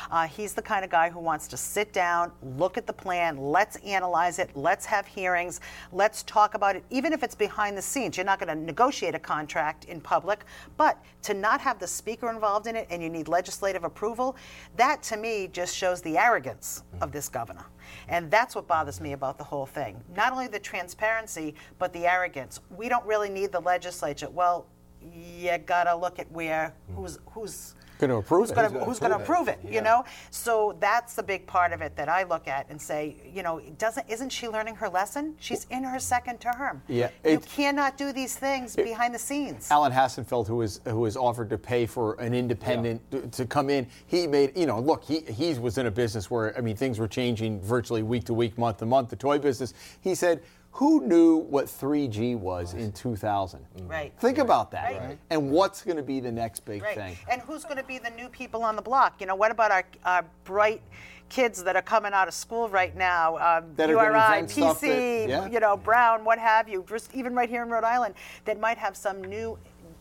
Uh, 0.09 0.27
he's 0.27 0.53
the 0.53 0.61
kind 0.61 0.85
of 0.85 0.89
guy 0.89 1.09
who 1.09 1.19
wants 1.19 1.47
to 1.50 1.57
sit 1.57 1.91
down, 1.91 2.31
look 2.41 2.77
at 2.77 2.88
the 2.88 2.93
plan, 2.93 3.38
let's 3.38 3.75
analyze 3.77 4.39
it, 4.39 4.49
let's 4.56 4.86
have 4.86 5.06
hearings, 5.06 5.60
let's 5.91 6.23
talk 6.23 6.53
about 6.53 6.75
it, 6.75 6.84
even 6.89 7.12
if 7.12 7.21
it's 7.21 7.36
behind 7.36 7.77
the 7.77 7.82
scenes. 7.82 8.15
You're 8.15 8.25
not 8.25 8.39
going 8.39 8.58
to 8.58 8.63
negotiate 8.63 9.13
a 9.13 9.19
contract 9.19 9.86
in 9.86 9.99
public, 9.99 10.45
but 10.77 11.03
to 11.23 11.34
not 11.34 11.60
have 11.62 11.79
the 11.79 11.88
speaker 11.88 12.29
involved 12.29 12.65
in 12.65 12.75
it 12.75 12.88
and 12.89 13.03
you 13.03 13.10
need 13.10 13.27
legislative 13.27 13.84
approval, 13.84 14.38
that 14.77 15.03
to 15.03 15.17
me 15.17 15.49
just 15.51 15.75
shows 15.75 16.01
the 16.01 16.17
arrogance 16.17 16.84
of 17.01 17.12
this 17.12 17.27
governor. 17.27 17.65
And 18.08 18.32
that's 18.32 18.56
what 18.56 18.67
bothers 18.67 19.01
me 19.01 19.13
about 19.13 19.38
the 19.38 19.43
whole 19.43 19.65
thing. 19.65 20.01
Not 20.15 20.32
only 20.32 20.47
the 20.47 20.60
transparency, 20.60 21.56
but 21.77 21.91
the 21.91 22.06
arrogance. 22.06 22.62
We 22.69 22.88
don't 22.88 23.06
really 23.06 23.29
need 23.29 23.51
the 23.51 23.60
legislature. 23.60 24.29
Well, 24.29 24.65
you 25.13 25.57
gotta 25.59 25.95
look 25.95 26.19
at 26.19 26.31
where 26.31 26.73
who's 26.95 27.19
who's 27.31 27.75
going 28.01 28.09
to 28.09 28.17
approve 28.17 28.41
who's 28.41 28.51
it. 28.51 28.55
Gonna, 28.55 28.85
who's 28.85 28.99
going 28.99 29.11
to 29.11 29.17
approve 29.19 29.47
it? 29.47 29.59
Yeah. 29.63 29.71
You 29.71 29.81
know, 29.81 30.05
so 30.31 30.75
that's 30.79 31.15
the 31.15 31.23
big 31.23 31.45
part 31.45 31.71
of 31.71 31.81
it 31.81 31.95
that 31.95 32.09
I 32.09 32.23
look 32.23 32.47
at 32.47 32.67
and 32.69 32.81
say, 32.81 33.15
you 33.31 33.43
know, 33.43 33.61
doesn't 33.77 34.09
isn't 34.09 34.31
she 34.31 34.49
learning 34.49 34.75
her 34.75 34.89
lesson? 34.89 35.35
She's 35.39 35.65
in 35.69 35.83
her 35.83 35.99
second 35.99 36.41
term. 36.41 36.81
Yeah, 36.87 37.09
you 37.23 37.39
cannot 37.39 37.97
do 37.97 38.11
these 38.11 38.35
things 38.35 38.75
it, 38.75 38.83
behind 38.83 39.13
the 39.13 39.19
scenes. 39.19 39.69
Alan 39.71 39.93
Hassenfeld, 39.93 40.47
who 40.47 40.57
was 40.57 40.81
who 40.85 40.99
was 41.01 41.15
offered 41.15 41.49
to 41.51 41.57
pay 41.57 41.85
for 41.85 42.19
an 42.19 42.33
independent 42.33 43.01
yeah. 43.11 43.21
to, 43.21 43.27
to, 43.27 43.45
come 43.45 43.69
in, 43.69 43.87
he 44.07 44.27
made 44.27 44.57
you 44.57 44.65
know, 44.65 44.79
look, 44.79 45.03
he 45.03 45.21
he 45.21 45.53
was 45.53 45.77
in 45.77 45.85
a 45.85 45.91
business 45.91 46.31
where 46.31 46.57
I 46.57 46.61
mean 46.61 46.75
things 46.75 46.99
were 46.99 47.07
changing 47.07 47.61
virtually 47.61 48.03
week 48.03 48.25
to 48.25 48.33
week, 48.33 48.57
month 48.57 48.77
to 48.77 48.85
month. 48.85 49.09
The 49.09 49.15
toy 49.15 49.37
business, 49.37 49.73
he 50.01 50.15
said 50.15 50.41
who 50.71 51.05
knew 51.05 51.38
what 51.38 51.65
3G 51.65 52.38
was 52.38 52.73
in 52.73 52.91
2000? 52.93 53.60
Right. 53.84 54.13
Think 54.19 54.38
right. 54.38 54.43
about 54.43 54.71
that. 54.71 54.95
Right. 54.95 55.17
And 55.29 55.51
what's 55.51 55.84
going 55.84 55.97
to 55.97 56.03
be 56.03 56.19
the 56.19 56.31
next 56.31 56.62
big 56.65 56.81
right. 56.81 56.95
thing? 56.95 57.17
And 57.29 57.41
who's 57.41 57.63
going 57.63 57.77
to 57.77 57.84
be 57.84 57.97
the 57.97 58.10
new 58.12 58.29
people 58.29 58.63
on 58.63 58.75
the 58.75 58.81
block? 58.81 59.19
You 59.19 59.27
know, 59.27 59.36
what 59.36 59.51
about 59.51 59.71
our, 59.71 59.84
our 60.05 60.25
bright 60.45 60.81
kids 61.27 61.63
that 61.63 61.75
are 61.75 61.81
coming 61.81 62.13
out 62.13 62.27
of 62.29 62.34
school 62.34 62.69
right 62.69 62.95
now? 62.95 63.36
Um, 63.38 63.65
that 63.75 63.89
URI, 63.89 64.43
PC, 64.43 64.81
that, 64.81 65.29
yeah. 65.29 65.49
you 65.49 65.60
know, 65.60 65.75
Brown, 65.75 66.23
what 66.23 66.39
have 66.39 66.69
you? 66.69 66.86
Just 66.88 67.13
even 67.13 67.36
right 67.36 67.49
here 67.49 67.63
in 67.63 67.69
Rhode 67.69 67.84
Island, 67.84 68.15
that 68.45 68.60
might 68.60 68.77
have 68.77 68.95
some 68.95 69.21
new, 69.21 69.57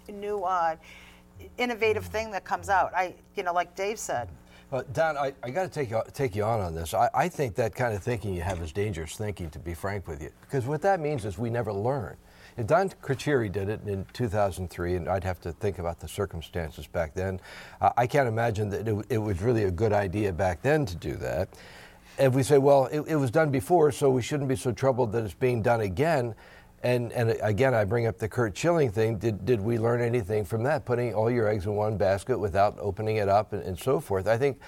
new. 0.09 0.44
Uh, 0.44 0.76
innovative 1.59 2.04
thing 2.06 2.30
that 2.30 2.44
comes 2.44 2.68
out. 2.68 2.92
I, 2.94 3.14
you 3.37 3.42
know, 3.42 3.52
like 3.52 3.74
Dave 3.74 3.98
said, 3.98 4.28
uh, 4.72 4.83
Don, 4.92 5.16
I, 5.16 5.33
I 5.42 5.50
got 5.50 5.62
to 5.62 5.68
take 5.68 5.90
you, 5.90 6.02
take 6.12 6.37
you 6.37 6.44
on 6.44 6.61
on 6.61 6.74
this. 6.74 6.94
I, 6.94 7.09
I 7.14 7.28
think 7.28 7.54
that 7.56 7.74
kind 7.74 7.94
of 7.94 8.02
thinking 8.02 8.35
you 8.35 8.42
have 8.42 8.61
is 8.61 8.72
dangerous 8.72 9.16
thinking, 9.16 9.50
to 9.50 9.59
be 9.59 9.74
frank 9.74 10.06
with 10.06 10.22
you, 10.22 10.30
because 10.42 10.66
what 10.66 10.83
that 10.83 11.00
means 11.00 11.24
is 11.24 11.38
we 11.38 11.50
never 11.50 11.72
learn. 11.72 12.16
If 12.56 12.66
Don 12.66 12.90
Carcieri 13.02 13.50
did 13.50 13.68
it 13.68 13.80
in 13.87 14.04
2003, 14.12 14.96
and 14.96 15.09
I'd 15.09 15.24
have 15.24 15.40
to 15.42 15.52
think 15.52 15.78
about 15.78 16.00
the 16.00 16.09
circumstances 16.09 16.87
back 16.87 17.14
then, 17.14 17.40
uh, 17.80 17.90
I 17.96 18.06
can't 18.06 18.28
imagine 18.28 18.68
that 18.70 18.87
it, 18.87 19.06
it, 19.09 19.18
was 19.18 19.40
really 19.40 19.64
a 19.64 19.70
good 19.70 19.92
idea 19.92 20.33
back 20.33 20.62
then 20.62 20.85
to 20.87 20.96
do 20.96 21.14
that. 21.16 21.48
If 22.18 22.35
we 22.35 22.42
say, 22.42 22.59
well, 22.59 22.87
it, 22.87 23.00
it 23.06 23.16
was 23.16 23.30
done 23.30 23.50
before, 23.50 23.92
so 23.92 24.11
we 24.11 24.20
shouldn't 24.20 24.48
be 24.48 24.56
so 24.56 24.72
troubled 24.72 25.12
that 25.12 25.24
it's 25.24 25.33
being 25.33 25.62
done 25.62 25.80
again, 25.80 26.35
and, 26.83 27.12
and 27.12 27.37
again, 27.43 27.75
I 27.75 27.85
bring 27.85 28.07
up 28.07 28.19
the 28.19 28.29
Curt 28.29 28.57
Schilling 28.57 28.90
thing. 28.90 29.19
Did, 29.19 29.45
did 29.45 29.61
we 29.61 29.79
learn 29.79 30.01
anything 30.01 30.45
from 30.45 30.62
that? 30.62 30.85
Putting 30.85 31.14
all 31.14 31.31
your 31.31 31.49
eggs 31.49 31.66
in 31.66 31.75
one 31.75 31.97
basket 31.97 32.38
without 32.38 32.77
opening 32.79 33.16
it 33.16 33.29
up 33.29 33.53
and, 33.53 33.62
and 33.62 33.79
so 33.79 34.01
forth. 34.01 34.27
I 34.27 34.38
think, 34.38 34.59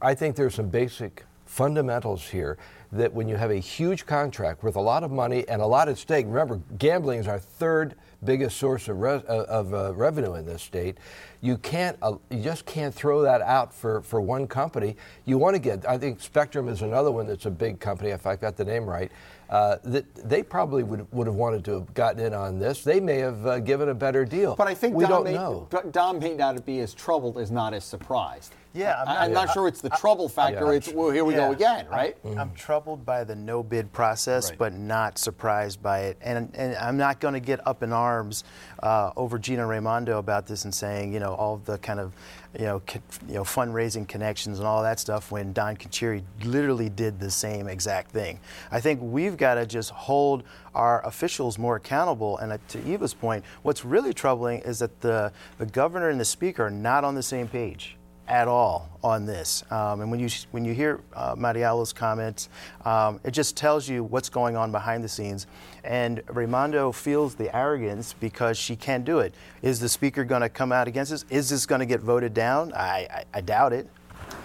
I 0.00 0.14
think 0.14 0.34
there's 0.34 0.54
some 0.54 0.68
basic 0.68 1.24
fundamentals 1.46 2.28
here 2.28 2.58
that 2.90 3.12
when 3.12 3.28
you 3.28 3.36
have 3.36 3.50
a 3.50 3.56
huge 3.56 4.06
contract 4.06 4.62
with 4.62 4.76
a 4.76 4.80
lot 4.80 5.04
of 5.04 5.10
money 5.10 5.46
and 5.48 5.62
a 5.62 5.66
lot 5.66 5.88
at 5.88 5.98
stake, 5.98 6.26
remember, 6.26 6.60
gambling 6.78 7.20
is 7.20 7.28
our 7.28 7.38
third 7.38 7.94
biggest 8.24 8.56
source 8.56 8.88
of, 8.88 9.00
re- 9.00 9.22
of 9.26 9.72
uh, 9.72 9.94
revenue 9.94 10.34
in 10.34 10.44
this 10.44 10.62
state. 10.62 10.98
You 11.42 11.58
can't, 11.58 11.98
uh, 12.00 12.14
you 12.30 12.40
just 12.40 12.64
can't 12.66 12.94
throw 12.94 13.22
that 13.22 13.42
out 13.42 13.74
for, 13.74 14.00
for 14.02 14.20
one 14.20 14.46
company. 14.46 14.96
You 15.24 15.38
want 15.38 15.54
to 15.56 15.58
get, 15.60 15.86
I 15.88 15.98
think 15.98 16.20
Spectrum 16.20 16.68
is 16.68 16.82
another 16.82 17.10
one 17.10 17.26
that's 17.26 17.46
a 17.46 17.50
big 17.50 17.80
company, 17.80 18.10
if 18.10 18.26
I 18.26 18.36
got 18.36 18.56
the 18.56 18.64
name 18.64 18.84
right 18.84 19.10
uh, 19.52 19.76
that 19.84 20.06
they 20.14 20.42
probably 20.42 20.82
would, 20.82 21.06
would 21.12 21.26
have 21.26 21.36
wanted 21.36 21.62
to 21.62 21.72
have 21.72 21.92
gotten 21.92 22.24
in 22.24 22.32
on 22.32 22.58
this. 22.58 22.82
They 22.82 23.00
may 23.00 23.18
have 23.18 23.46
uh, 23.46 23.58
given 23.58 23.90
a 23.90 23.94
better 23.94 24.24
deal. 24.24 24.56
But 24.56 24.66
I 24.66 24.74
think 24.74 24.96
we 24.96 25.04
Don 25.04 25.10
don't 25.10 25.24
may, 25.24 25.34
know. 25.34 25.68
Don 25.90 26.18
may 26.18 26.34
not 26.34 26.64
be 26.64 26.80
as 26.80 26.94
troubled 26.94 27.36
as 27.36 27.50
not 27.50 27.74
as 27.74 27.84
surprised. 27.84 28.54
Yeah, 28.74 28.98
I'm 29.00 29.04
not, 29.06 29.18
I'm 29.18 29.32
not 29.34 29.52
sure 29.52 29.68
it's 29.68 29.82
the 29.82 29.90
trouble 29.90 30.30
factor. 30.30 30.64
Yeah. 30.64 30.78
It's 30.78 30.90
well, 30.90 31.10
here 31.10 31.26
we 31.26 31.34
yeah, 31.34 31.48
go 31.48 31.52
again, 31.52 31.86
right? 31.88 32.16
I'm, 32.24 32.30
I'm 32.30 32.54
troubled 32.54 32.56
troubled 32.56 33.04
by 33.04 33.22
the 33.22 33.36
no 33.36 33.62
bid 33.62 33.92
process, 33.92 34.48
Right. 34.48 34.58
but 34.58 34.72
not 34.72 35.18
surprised 35.18 35.82
by 35.82 36.04
it. 36.04 36.16
And, 36.22 36.50
and 36.54 36.74
I'm 36.76 36.96
not 36.96 37.20
going 37.20 37.34
to 37.34 37.40
get 37.40 37.66
up 37.66 37.82
in 37.82 37.92
arms 37.92 38.44
uh, 38.82 39.12
over 39.14 39.38
Gina 39.38 39.66
Raimondo 39.66 40.18
about 40.18 40.46
this 40.46 40.64
and 40.64 40.74
saying, 40.74 41.12
you 41.12 41.20
know, 41.20 41.31
all 41.34 41.58
the 41.64 41.78
kind 41.78 42.00
of, 42.00 42.12
you 42.58 42.64
know, 42.64 42.80
co- 42.86 43.00
you 43.28 43.34
know, 43.34 43.44
fundraising 43.44 44.06
connections 44.06 44.58
and 44.58 44.66
all 44.66 44.82
that 44.82 45.00
stuff 45.00 45.30
when 45.30 45.52
Don 45.52 45.76
Carcieri 45.76 46.22
literally 46.44 46.88
did 46.88 47.18
the 47.18 47.30
same 47.30 47.68
exact 47.68 48.10
thing. 48.10 48.38
I 48.70 48.80
think 48.80 49.00
we've 49.02 49.36
got 49.36 49.54
to 49.54 49.66
just 49.66 49.90
hold 49.90 50.44
our 50.74 51.04
officials 51.06 51.58
more 51.58 51.76
accountable. 51.76 52.38
And 52.38 52.52
uh, 52.52 52.58
to 52.68 52.86
Eva's 52.86 53.14
point, 53.14 53.44
what's 53.62 53.84
really 53.84 54.12
troubling 54.12 54.60
is 54.60 54.78
that 54.80 55.00
the, 55.00 55.32
the 55.58 55.66
governor 55.66 56.08
and 56.08 56.20
the 56.20 56.24
speaker 56.24 56.66
are 56.66 56.70
not 56.70 57.04
on 57.04 57.14
the 57.14 57.22
same 57.22 57.48
page 57.48 57.96
at 58.32 58.48
all 58.48 58.98
on 59.04 59.26
this. 59.26 59.62
Um, 59.70 60.00
and 60.00 60.10
when 60.10 60.18
you 60.18 60.28
when 60.52 60.64
you 60.64 60.72
hear 60.72 61.00
uh, 61.12 61.36
Mattiello's 61.36 61.92
comments, 61.92 62.48
um, 62.86 63.20
it 63.24 63.32
just 63.32 63.58
tells 63.58 63.86
you 63.86 64.02
what's 64.02 64.30
going 64.30 64.56
on 64.56 64.72
behind 64.72 65.04
the 65.04 65.08
scenes. 65.08 65.46
And 65.84 66.22
Raimondo 66.28 66.92
feels 66.92 67.34
the 67.34 67.54
arrogance 67.54 68.14
because 68.14 68.56
she 68.56 68.74
can't 68.74 69.04
do 69.04 69.18
it. 69.18 69.34
Is 69.60 69.78
the 69.80 69.88
speaker 69.88 70.24
going 70.24 70.40
to 70.40 70.48
come 70.48 70.72
out 70.72 70.88
against 70.88 71.10
this? 71.10 71.26
Is 71.28 71.50
this 71.50 71.66
going 71.66 71.80
to 71.80 71.86
get 71.86 72.00
voted 72.00 72.32
down? 72.32 72.72
I, 72.72 73.06
I, 73.10 73.24
I 73.34 73.40
doubt 73.42 73.74
it. 73.74 73.86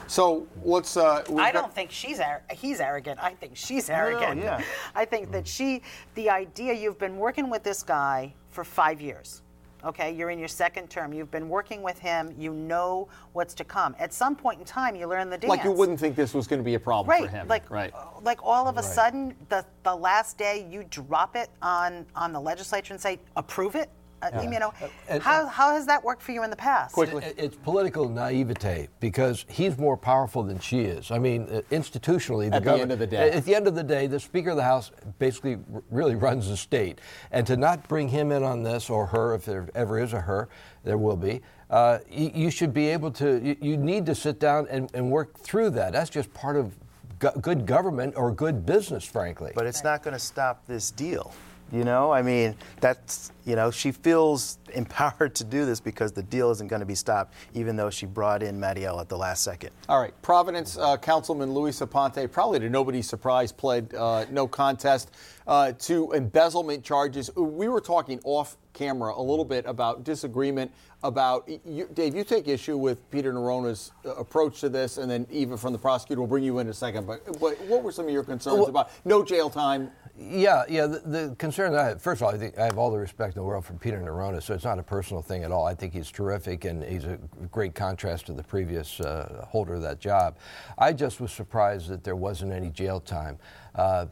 So 0.08 0.46
let's. 0.64 0.98
Uh, 0.98 1.24
we've 1.30 1.40
I 1.40 1.54
don't 1.54 1.74
think 1.74 1.90
she's 1.90 2.20
ar- 2.20 2.44
he's 2.52 2.82
arrogant. 2.82 3.24
I 3.24 3.36
think 3.36 3.56
she's 3.56 3.90
arrogant. 3.90 4.42
yeah. 4.42 4.62
I 4.96 5.06
think 5.06 5.32
that 5.32 5.48
she, 5.48 5.82
the 6.16 6.30
idea 6.30 6.74
you've 6.74 7.00
been 7.00 7.18
working 7.18 7.50
with 7.50 7.64
this 7.64 7.84
guy 7.84 8.34
for 8.52 8.66
five 8.66 9.00
years. 9.00 9.44
Okay, 9.84 10.12
you're 10.12 10.30
in 10.30 10.40
your 10.40 10.48
second 10.48 10.90
term. 10.90 11.14
You've 11.14 11.32
been 11.32 11.50
working 11.50 11.82
with 11.82 12.00
him. 12.00 12.34
You 12.38 12.54
know 12.54 13.08
what's 13.34 13.54
to 13.56 13.64
come. 13.64 13.96
At 14.00 14.14
some 14.14 14.36
point 14.36 14.60
in 14.60 14.66
time, 14.66 14.96
you 14.96 15.08
learn 15.08 15.30
the 15.30 15.38
dance. 15.38 15.50
Like 15.50 15.64
you 15.64 15.72
wouldn't 15.72 16.00
think 16.00 16.16
this 16.16 16.34
was 16.34 16.48
going 16.48 16.60
to 16.60 16.64
be 16.64 16.74
a 16.74 16.80
problem 16.80 17.10
right, 17.10 17.30
for 17.30 17.36
him. 17.36 17.48
Like, 17.48 17.70
right. 17.70 17.94
like 18.24 18.40
all 18.44 18.68
of 18.68 18.78
a 18.78 18.84
sudden, 18.84 19.36
the 19.50 19.66
the 19.84 19.96
last 19.96 20.38
day 20.38 20.68
you 20.70 20.86
drop 20.90 21.36
it 21.36 21.50
on 21.62 22.06
on 22.16 22.34
the 22.34 22.40
legislature 22.40 22.94
and 22.94 23.02
say 23.02 23.20
approve 23.36 23.76
it. 23.76 23.90
Uh, 24.22 24.42
You 24.42 24.60
know, 24.60 24.74
and- 25.08 25.22
how, 25.22 25.46
how 25.46 25.72
has 25.74 25.86
that 25.86 26.04
worked 26.04 26.22
for 26.24 26.32
you 26.32 26.44
in 26.44 26.50
the 26.50 26.56
past? 26.56 26.98
It- 26.98 27.36
It's 27.38 27.56
political 27.56 28.10
naivete 28.10 28.88
because 29.00 29.46
he's 29.48 29.78
more 29.78 29.96
powerful 29.98 30.44
than 30.44 30.60
she 30.60 30.82
is. 30.82 31.12
I 31.12 31.20
mean, 31.20 31.44
uh, 31.52 31.62
institutionally, 31.72 32.50
the 32.50 32.58
At 32.58 32.64
the 32.64 32.72
end 32.82 32.92
of 32.92 33.00
the 33.00 33.08
day. 33.08 33.32
At 33.32 33.46
the 33.46 33.56
end 33.56 33.68
of 33.68 33.76
the 33.76 33.84
day, 33.84 34.08
the 34.08 34.20
Speaker 34.20 34.50
of 34.52 34.56
the 34.58 34.64
House 34.64 34.92
basically 35.20 35.58
really 35.92 36.16
runs 36.28 36.50
the 36.50 36.58
state, 36.58 37.00
and 37.32 37.46
to 37.48 37.56
not 37.58 37.88
bring 37.88 38.08
him 38.10 38.32
in 38.32 38.44
on 38.44 38.64
this 38.64 38.90
or 38.90 39.06
her, 39.08 39.36
if 39.36 39.46
there 39.46 39.68
ever 39.76 40.00
is 40.00 40.14
a 40.14 40.22
her, 40.22 40.50
there 40.84 40.98
will 40.98 41.18
be. 41.18 41.42
Uh, 41.70 42.00
you, 42.10 42.32
you 42.34 42.50
should 42.52 42.74
be 42.74 42.88
able 42.88 43.12
to. 43.12 43.40
You, 43.44 43.56
you 43.62 43.78
need 43.78 44.06
to 44.08 44.16
sit 44.16 44.40
down 44.40 44.68
and, 44.70 44.90
and 44.94 45.12
work 45.12 45.38
through 45.38 45.72
that. 45.72 45.92
That's 45.94 46.10
just 46.10 46.34
part 46.34 46.56
of 46.56 46.74
go- 47.20 47.34
good 47.42 47.66
government 47.66 48.16
or 48.18 48.32
good 48.32 48.66
business, 48.66 49.04
frankly. 49.04 49.52
But 49.54 49.66
it's 49.68 49.84
not 49.84 50.02
going 50.02 50.14
to 50.14 50.20
stop 50.20 50.66
this 50.66 50.92
deal. 50.92 51.34
You 51.72 51.84
know, 51.84 52.12
I 52.12 52.22
mean, 52.22 52.56
that's, 52.80 53.32
you 53.46 53.56
know, 53.56 53.72
she 53.72 53.92
feels 53.92 54.58
empowered 54.74 55.36
to 55.36 55.44
do 55.44 55.66
this 55.66 55.80
because 55.80 56.12
the 56.12 56.24
deal 56.24 56.50
isn't 56.52 56.68
going 56.68 56.80
to 56.80 56.86
be 56.86 56.96
stopped, 56.96 57.34
even 57.54 57.76
though 57.76 57.90
she 57.90 58.06
brought 58.06 58.42
in 58.42 58.60
Mattiello 58.60 59.02
at 59.02 59.10
the 59.10 59.18
last 59.18 59.44
second. 59.44 59.72
All 59.90 60.00
right, 60.00 60.14
Providence 60.22 60.78
uh, 60.78 60.98
Councilman 60.98 61.54
Luis 61.54 61.80
Aponte, 61.80 62.32
probably 62.32 62.60
to 62.60 62.70
nobody's 62.70 63.08
surprise, 63.08 63.52
pled 63.52 63.94
uh, 63.96 64.26
no 64.32 64.48
contest 64.48 65.12
uh, 65.46 65.74
to 65.74 66.12
embezzlement 66.14 66.84
charges. 66.84 67.34
We 67.36 67.68
were 67.68 67.82
talking 67.82 68.20
off 68.24 68.58
camera 68.74 69.14
a 69.16 69.22
little 69.22 69.46
bit 69.46 69.66
about 69.66 70.04
disagreement 70.04 70.72
about 71.04 71.50
you, 71.66 71.90
Dave. 71.94 72.16
You 72.16 72.24
take 72.24 72.48
issue 72.48 72.78
with 72.78 73.10
Peter 73.12 73.34
Neronha's 73.34 73.92
uh, 74.06 74.16
approach 74.16 74.60
to 74.62 74.70
this, 74.70 74.98
and 74.98 75.10
then 75.10 75.28
Eva 75.30 75.58
from 75.58 75.74
the 75.74 75.80
prosecutor 75.80 76.22
will 76.22 76.28
bring 76.28 76.44
you 76.44 76.60
in 76.60 76.68
a 76.70 76.74
second. 76.74 77.06
But, 77.08 77.26
but 77.40 77.60
what 77.62 77.84
were 77.84 77.92
some 77.92 78.06
of 78.06 78.12
your 78.12 78.24
concerns 78.24 78.60
Well- 78.60 78.68
about 78.68 78.92
no 79.06 79.24
jail 79.24 79.50
time? 79.50 79.92
Yeah, 80.20 80.64
yeah. 80.68 80.88
The, 80.88 81.00
the 81.00 81.36
concern 81.38 81.74
that 81.74 81.80
I 81.82 81.88
have, 81.90 82.02
first 82.02 82.22
of 82.22 82.28
all, 82.28 82.34
I 82.34 82.38
think 82.38 82.58
I 82.58 82.66
have 82.66 82.80
all 82.80 82.90
the 82.90 82.98
respect 82.98 83.36
in 83.36 83.42
the 83.42 83.46
world 83.46 83.66
for 83.66 83.74
Peter 83.74 84.00
Neronha, 84.00 84.42
so 84.42 84.56
it's 84.56 84.64
not 84.64 84.80
a 84.80 84.84
personal 84.84 85.22
thing 85.22 85.44
at 85.44 85.52
all. 85.52 85.66
I 85.66 85.76
think 85.76 85.94
he's 85.94 86.10
terrific, 86.10 86.66
and 86.66 86.84
he's 86.84 87.06
a 87.06 87.20
great 87.52 87.76
contrast 87.76 88.26
to 88.26 88.34
the 88.34 88.42
previous 88.42 89.00
uh, 89.00 89.46
holder 89.48 89.76
of 89.76 89.84
that 89.84 90.00
job. 90.00 90.38
I 90.78 90.94
just 90.94 91.22
was 91.22 91.32
surprised 91.32 91.90
that 91.90 92.04
there 92.04 92.16
wasn't 92.16 92.52
any 92.52 92.70
jail 92.70 93.00
time. 93.00 93.38
Uh, 93.78 94.08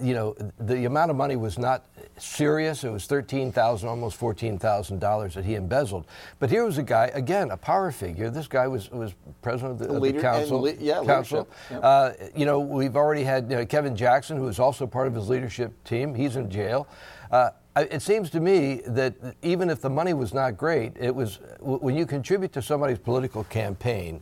you 0.00 0.14
know, 0.14 0.36
the 0.60 0.84
amount 0.84 1.10
of 1.10 1.16
money 1.16 1.34
was 1.34 1.58
not 1.58 1.84
serious. 2.18 2.84
It 2.84 2.90
was 2.90 3.06
thirteen 3.06 3.50
thousand, 3.50 3.88
almost 3.88 4.16
fourteen 4.16 4.58
thousand 4.58 5.00
dollars 5.00 5.34
that 5.34 5.44
he 5.44 5.56
embezzled. 5.56 6.06
But 6.38 6.50
here 6.50 6.64
was 6.64 6.78
a 6.78 6.82
guy, 6.84 7.10
again, 7.12 7.50
a 7.50 7.56
power 7.56 7.90
figure. 7.90 8.30
This 8.30 8.46
guy 8.46 8.68
was 8.68 8.90
was 8.90 9.14
president 9.42 9.80
of 9.80 9.88
the, 9.88 9.94
of 9.94 10.02
the 10.02 10.12
council. 10.12 10.60
le- 10.60 10.74
yeah, 10.74 11.02
council. 11.04 11.40
leadership. 11.40 11.52
Yep. 11.70 11.80
Uh, 11.82 12.10
you 12.36 12.46
know, 12.46 12.60
we've 12.60 12.96
already 12.96 13.24
had 13.24 13.50
you 13.50 13.56
know, 13.56 13.66
Kevin 13.66 13.96
Jackson, 13.96 14.36
who 14.36 14.46
is 14.46 14.60
also 14.60 14.86
part 14.86 15.08
of 15.08 15.14
his 15.14 15.28
leadership 15.28 15.72
team. 15.84 16.14
He's 16.14 16.36
in 16.36 16.48
jail. 16.48 16.86
Uh, 17.30 17.50
it 17.76 18.02
seems 18.02 18.30
to 18.30 18.40
me 18.40 18.82
that 18.86 19.14
even 19.42 19.70
if 19.70 19.80
the 19.80 19.90
money 19.90 20.14
was 20.14 20.32
not 20.34 20.56
great, 20.56 20.92
it 20.98 21.14
was 21.14 21.38
when 21.60 21.96
you 21.96 22.06
contribute 22.06 22.52
to 22.52 22.62
somebody's 22.62 22.98
political 22.98 23.44
campaign. 23.44 24.20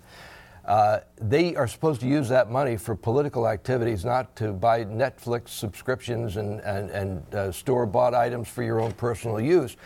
Uh, 0.67 0.99
they 1.21 1.55
are 1.55 1.69
supposed 1.69 2.01
to 2.01 2.09
use 2.09 2.29
that 2.29 2.51
money 2.51 2.77
for 2.77 2.97
political 2.97 3.47
activities, 3.49 4.05
not 4.05 4.35
to 4.35 4.53
buy 4.53 4.85
Netflix 4.85 5.51
subscriptions 5.51 6.37
and, 6.37 6.61
and, 6.61 6.91
and 6.91 7.35
uh, 7.35 7.53
store 7.53 7.87
bought 7.87 8.15
items 8.15 8.49
for 8.49 8.65
your 8.65 8.81
own 8.81 8.91
personal 8.93 9.41
use. 9.41 9.77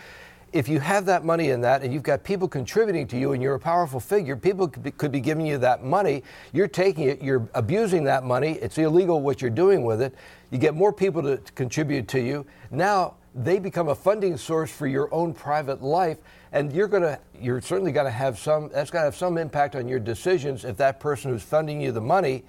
If 0.52 0.68
you 0.68 0.80
have 0.80 1.04
that 1.06 1.22
money 1.24 1.50
in 1.50 1.60
that 1.60 1.82
and 1.82 1.92
you've 1.92 2.02
got 2.02 2.24
people 2.24 2.48
contributing 2.48 3.06
to 3.08 3.18
you 3.18 3.32
and 3.32 3.42
you're 3.42 3.54
a 3.54 3.60
powerful 3.60 4.00
figure, 4.00 4.36
people 4.36 4.66
could 4.68 4.82
be, 4.82 4.90
could 4.90 5.12
be 5.12 5.20
giving 5.20 5.46
you 5.46 5.58
that 5.58 5.84
money. 5.84 6.24
You're 6.52 6.66
taking 6.66 7.08
it, 7.08 7.22
you're 7.22 7.48
abusing 7.54 8.02
that 8.04 8.24
money. 8.24 8.52
It's 8.52 8.78
illegal 8.78 9.20
what 9.20 9.42
you're 9.42 9.50
doing 9.50 9.84
with 9.84 10.00
it. 10.00 10.14
You 10.50 10.58
get 10.58 10.74
more 10.74 10.92
people 10.92 11.22
to, 11.22 11.36
to 11.36 11.52
contribute 11.52 12.08
to 12.08 12.20
you. 12.20 12.46
Now 12.70 13.14
they 13.34 13.58
become 13.60 13.88
a 13.88 13.94
funding 13.94 14.36
source 14.36 14.72
for 14.72 14.86
your 14.86 15.12
own 15.14 15.34
private 15.34 15.82
life 15.82 16.18
and 16.52 16.72
you're 16.72 16.88
going 16.88 17.02
to 17.02 17.18
you're 17.40 17.60
certainly 17.60 17.92
going 17.92 18.06
to 18.06 18.10
have 18.10 18.38
some 18.38 18.68
that's 18.72 18.90
going 18.90 19.02
to 19.02 19.04
have 19.06 19.16
some 19.16 19.38
impact 19.38 19.76
on 19.76 19.88
your 19.88 20.00
decisions 20.00 20.64
if 20.64 20.76
that 20.76 21.00
person 21.00 21.30
who's 21.30 21.42
funding 21.42 21.80
you 21.80 21.92
the 21.92 22.00
money 22.00 22.44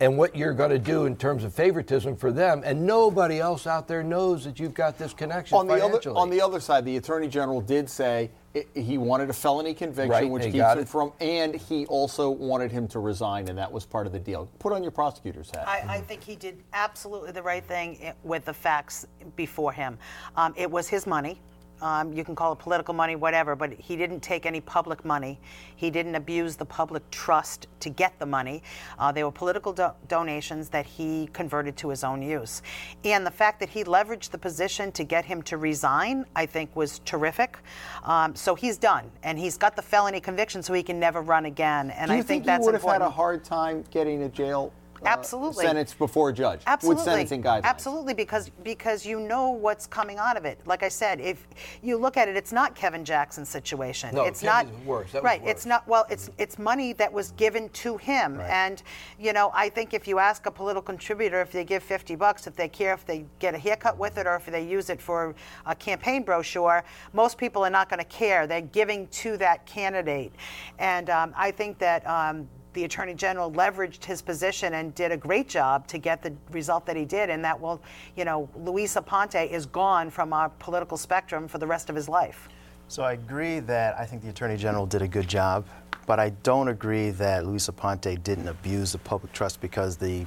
and 0.00 0.18
what 0.18 0.34
you're 0.34 0.52
going 0.52 0.70
to 0.70 0.78
do 0.78 1.06
in 1.06 1.16
terms 1.16 1.44
of 1.44 1.54
favoritism 1.54 2.16
for 2.16 2.32
them 2.32 2.62
and 2.64 2.84
nobody 2.84 3.38
else 3.38 3.66
out 3.66 3.86
there 3.86 4.02
knows 4.02 4.44
that 4.44 4.58
you've 4.58 4.74
got 4.74 4.98
this 4.98 5.14
connection 5.14 5.56
On 5.56 5.66
the 5.66 5.74
other 5.74 5.82
financially. 5.84 6.16
on 6.16 6.30
the 6.30 6.40
other 6.40 6.60
side, 6.60 6.84
the 6.84 6.96
attorney 6.96 7.28
general 7.28 7.60
did 7.60 7.88
say 7.88 8.30
i 8.56 8.64
he 8.74 8.98
wanted 8.98 9.30
a 9.30 9.32
felony 9.32 9.74
conviction, 9.74 10.10
Right, 10.10 10.30
which 10.30 10.44
keeps 10.44 10.56
him 10.56 10.78
it. 10.78 10.88
from, 10.88 11.12
and 11.20 11.56
he 11.56 11.86
also 11.86 12.30
wanted 12.30 12.70
him 12.70 12.86
to 12.88 13.00
resign, 13.00 13.48
and 13.48 13.58
that 13.58 13.70
was 13.70 13.84
part 13.84 14.06
of 14.06 14.12
the 14.12 14.18
deal. 14.20 14.48
Put 14.60 14.72
on 14.72 14.82
your 14.82 14.92
prosecutor's 14.92 15.50
hat. 15.50 15.66
I, 15.66 15.96
I 15.96 16.00
think 16.00 16.22
he 16.22 16.36
did 16.36 16.62
absolutely 16.72 17.32
the 17.32 17.42
right 17.42 17.64
thing 17.64 18.12
with 18.22 18.44
the 18.44 18.54
facts 18.54 19.06
before 19.34 19.72
him. 19.72 19.98
Um, 20.36 20.54
it 20.56 20.70
was 20.70 20.88
his 20.88 21.04
money. 21.04 21.40
Um, 21.82 22.12
you 22.12 22.24
can 22.24 22.34
call 22.34 22.52
it 22.52 22.58
political 22.58 22.94
money, 22.94 23.16
whatever, 23.16 23.54
but 23.56 23.72
he 23.72 23.96
didn't 23.96 24.20
take 24.20 24.46
any 24.46 24.60
public 24.60 25.04
money. 25.04 25.38
He 25.76 25.90
didn't 25.90 26.14
abuse 26.14 26.56
the 26.56 26.64
public 26.64 27.08
trust 27.10 27.66
to 27.80 27.90
get 27.90 28.18
the 28.18 28.26
money. 28.26 28.62
Uh, 28.98 29.12
they 29.12 29.24
were 29.24 29.32
political 29.32 29.72
do- 29.72 29.92
donations 30.08 30.68
that 30.70 30.86
he 30.86 31.28
converted 31.32 31.76
to 31.78 31.88
his 31.88 32.04
own 32.04 32.22
use. 32.22 32.62
And 33.04 33.26
the 33.26 33.30
fact 33.30 33.60
that 33.60 33.68
he 33.68 33.84
leveraged 33.84 34.30
the 34.30 34.38
position 34.38 34.92
to 34.92 35.04
get 35.04 35.24
him 35.24 35.42
to 35.42 35.56
resign, 35.56 36.24
I 36.34 36.46
think, 36.46 36.74
was 36.76 37.00
terrific. 37.00 37.58
Um, 38.04 38.34
so 38.34 38.54
he's 38.54 38.78
done, 38.78 39.10
and 39.22 39.38
he's 39.38 39.58
got 39.58 39.76
the 39.76 39.82
felony 39.82 40.20
conviction, 40.20 40.62
so 40.62 40.72
he 40.72 40.82
can 40.82 40.98
never 40.98 41.20
run 41.20 41.44
again. 41.44 41.90
And 41.90 42.10
I 42.10 42.16
think, 42.16 42.26
think, 42.26 42.44
that's 42.46 42.62
you 42.62 42.66
would 42.66 42.74
have 42.74 42.82
had 42.82 43.02
a 43.02 43.10
hard 43.10 43.44
time 43.44 43.84
getting 43.90 44.22
a 44.22 44.28
jail 44.28 44.72
uh, 45.04 45.08
Absolutely. 45.08 45.64
sentence 45.64 45.94
before 45.94 46.30
a 46.30 46.32
judge 46.32 46.60
Absolutely. 46.66 46.96
with 46.96 47.04
sentencing 47.04 47.42
guidelines? 47.42 47.64
Absolutely, 47.64 48.14
because 48.14 48.50
because 48.62 49.04
you 49.04 49.20
know 49.20 49.50
what's 49.50 49.86
coming 49.86 50.18
out 50.18 50.36
of 50.36 50.44
it. 50.44 50.58
Like 50.66 50.82
I 50.82 50.88
said, 50.88 51.20
if 51.20 51.46
you 51.82 51.96
look 51.96 52.16
at 52.16 52.28
it, 52.28 52.36
it's 52.36 52.52
not 52.52 52.74
Kevin 52.74 53.04
Jackson's 53.04 53.48
situation. 53.48 54.14
No, 54.14 54.24
it's 54.24 54.40
Kevin's 54.40 54.72
not 54.72 54.84
worse. 54.84 55.12
That 55.12 55.22
was 55.22 55.24
right. 55.24 55.42
worse. 55.42 55.50
It's 55.50 55.66
not 55.66 55.86
well. 55.88 56.06
It's 56.10 56.30
it's 56.38 56.58
money 56.58 56.92
that 56.94 57.12
was 57.12 57.32
given 57.32 57.68
to 57.70 57.96
him, 57.96 58.40
and 58.40 58.82
you 59.18 59.32
know 59.32 59.50
I 59.54 59.68
think 59.68 59.94
if 59.94 60.08
you 60.08 60.18
ask 60.18 60.46
a 60.46 60.50
political 60.50 60.82
contributor 60.82 61.40
if 61.40 61.52
they 61.52 61.64
give 61.64 61.82
50 61.82 62.16
bucks, 62.16 62.46
if 62.46 62.56
they 62.56 62.68
care 62.68 62.94
if 62.94 63.04
they 63.04 63.24
get 63.38 63.54
a 63.54 63.58
haircut 63.58 63.98
with 63.98 64.18
it 64.18 64.26
or 64.26 64.36
if 64.36 64.46
they 64.46 64.66
use 64.66 64.90
it 64.90 65.00
for 65.00 65.34
a 65.66 65.74
campaign 65.74 66.22
brochure, 66.22 66.84
most 67.12 67.38
people 67.38 67.64
are 67.64 67.70
not 67.70 67.88
going 67.88 67.98
to 67.98 68.04
care. 68.06 68.46
They're 68.46 68.60
giving 68.60 69.08
to 69.08 69.36
that 69.38 69.66
candidate, 69.66 70.32
and 70.78 71.10
um, 71.10 71.34
I 71.36 71.50
think 71.50 71.78
that. 71.78 72.06
Um, 72.06 72.48
the 72.74 72.84
attorney 72.84 73.14
general 73.14 73.50
leveraged 73.52 74.04
his 74.04 74.20
position 74.20 74.74
and 74.74 74.94
did 74.94 75.10
a 75.12 75.16
great 75.16 75.48
job 75.48 75.86
to 75.86 75.98
get 75.98 76.22
the 76.22 76.32
result 76.50 76.84
that 76.86 76.96
he 76.96 77.04
did 77.04 77.30
and 77.30 77.44
that 77.44 77.58
will 77.58 77.80
you 78.16 78.24
know 78.24 78.48
luis 78.56 78.94
aponte 78.96 79.48
is 79.50 79.64
gone 79.66 80.10
from 80.10 80.32
our 80.32 80.48
political 80.58 80.96
spectrum 80.96 81.48
for 81.48 81.58
the 81.58 81.66
rest 81.66 81.88
of 81.88 81.96
his 81.96 82.08
life 82.08 82.48
So 82.88 83.02
I 83.02 83.12
agree 83.12 83.60
that 83.60 83.98
I 83.98 84.04
think 84.04 84.22
the 84.22 84.28
Attorney 84.28 84.56
General 84.58 84.86
did 84.86 85.00
a 85.02 85.08
good 85.08 85.26
job, 85.26 85.64
but 86.06 86.20
I 86.20 86.30
don't 86.42 86.68
agree 86.68 87.10
that 87.12 87.46
Luis 87.46 87.68
Aponte 87.68 88.22
didn't 88.22 88.48
abuse 88.48 88.92
the 88.92 88.98
public 88.98 89.32
trust 89.32 89.60
because 89.60 89.96
the 89.96 90.26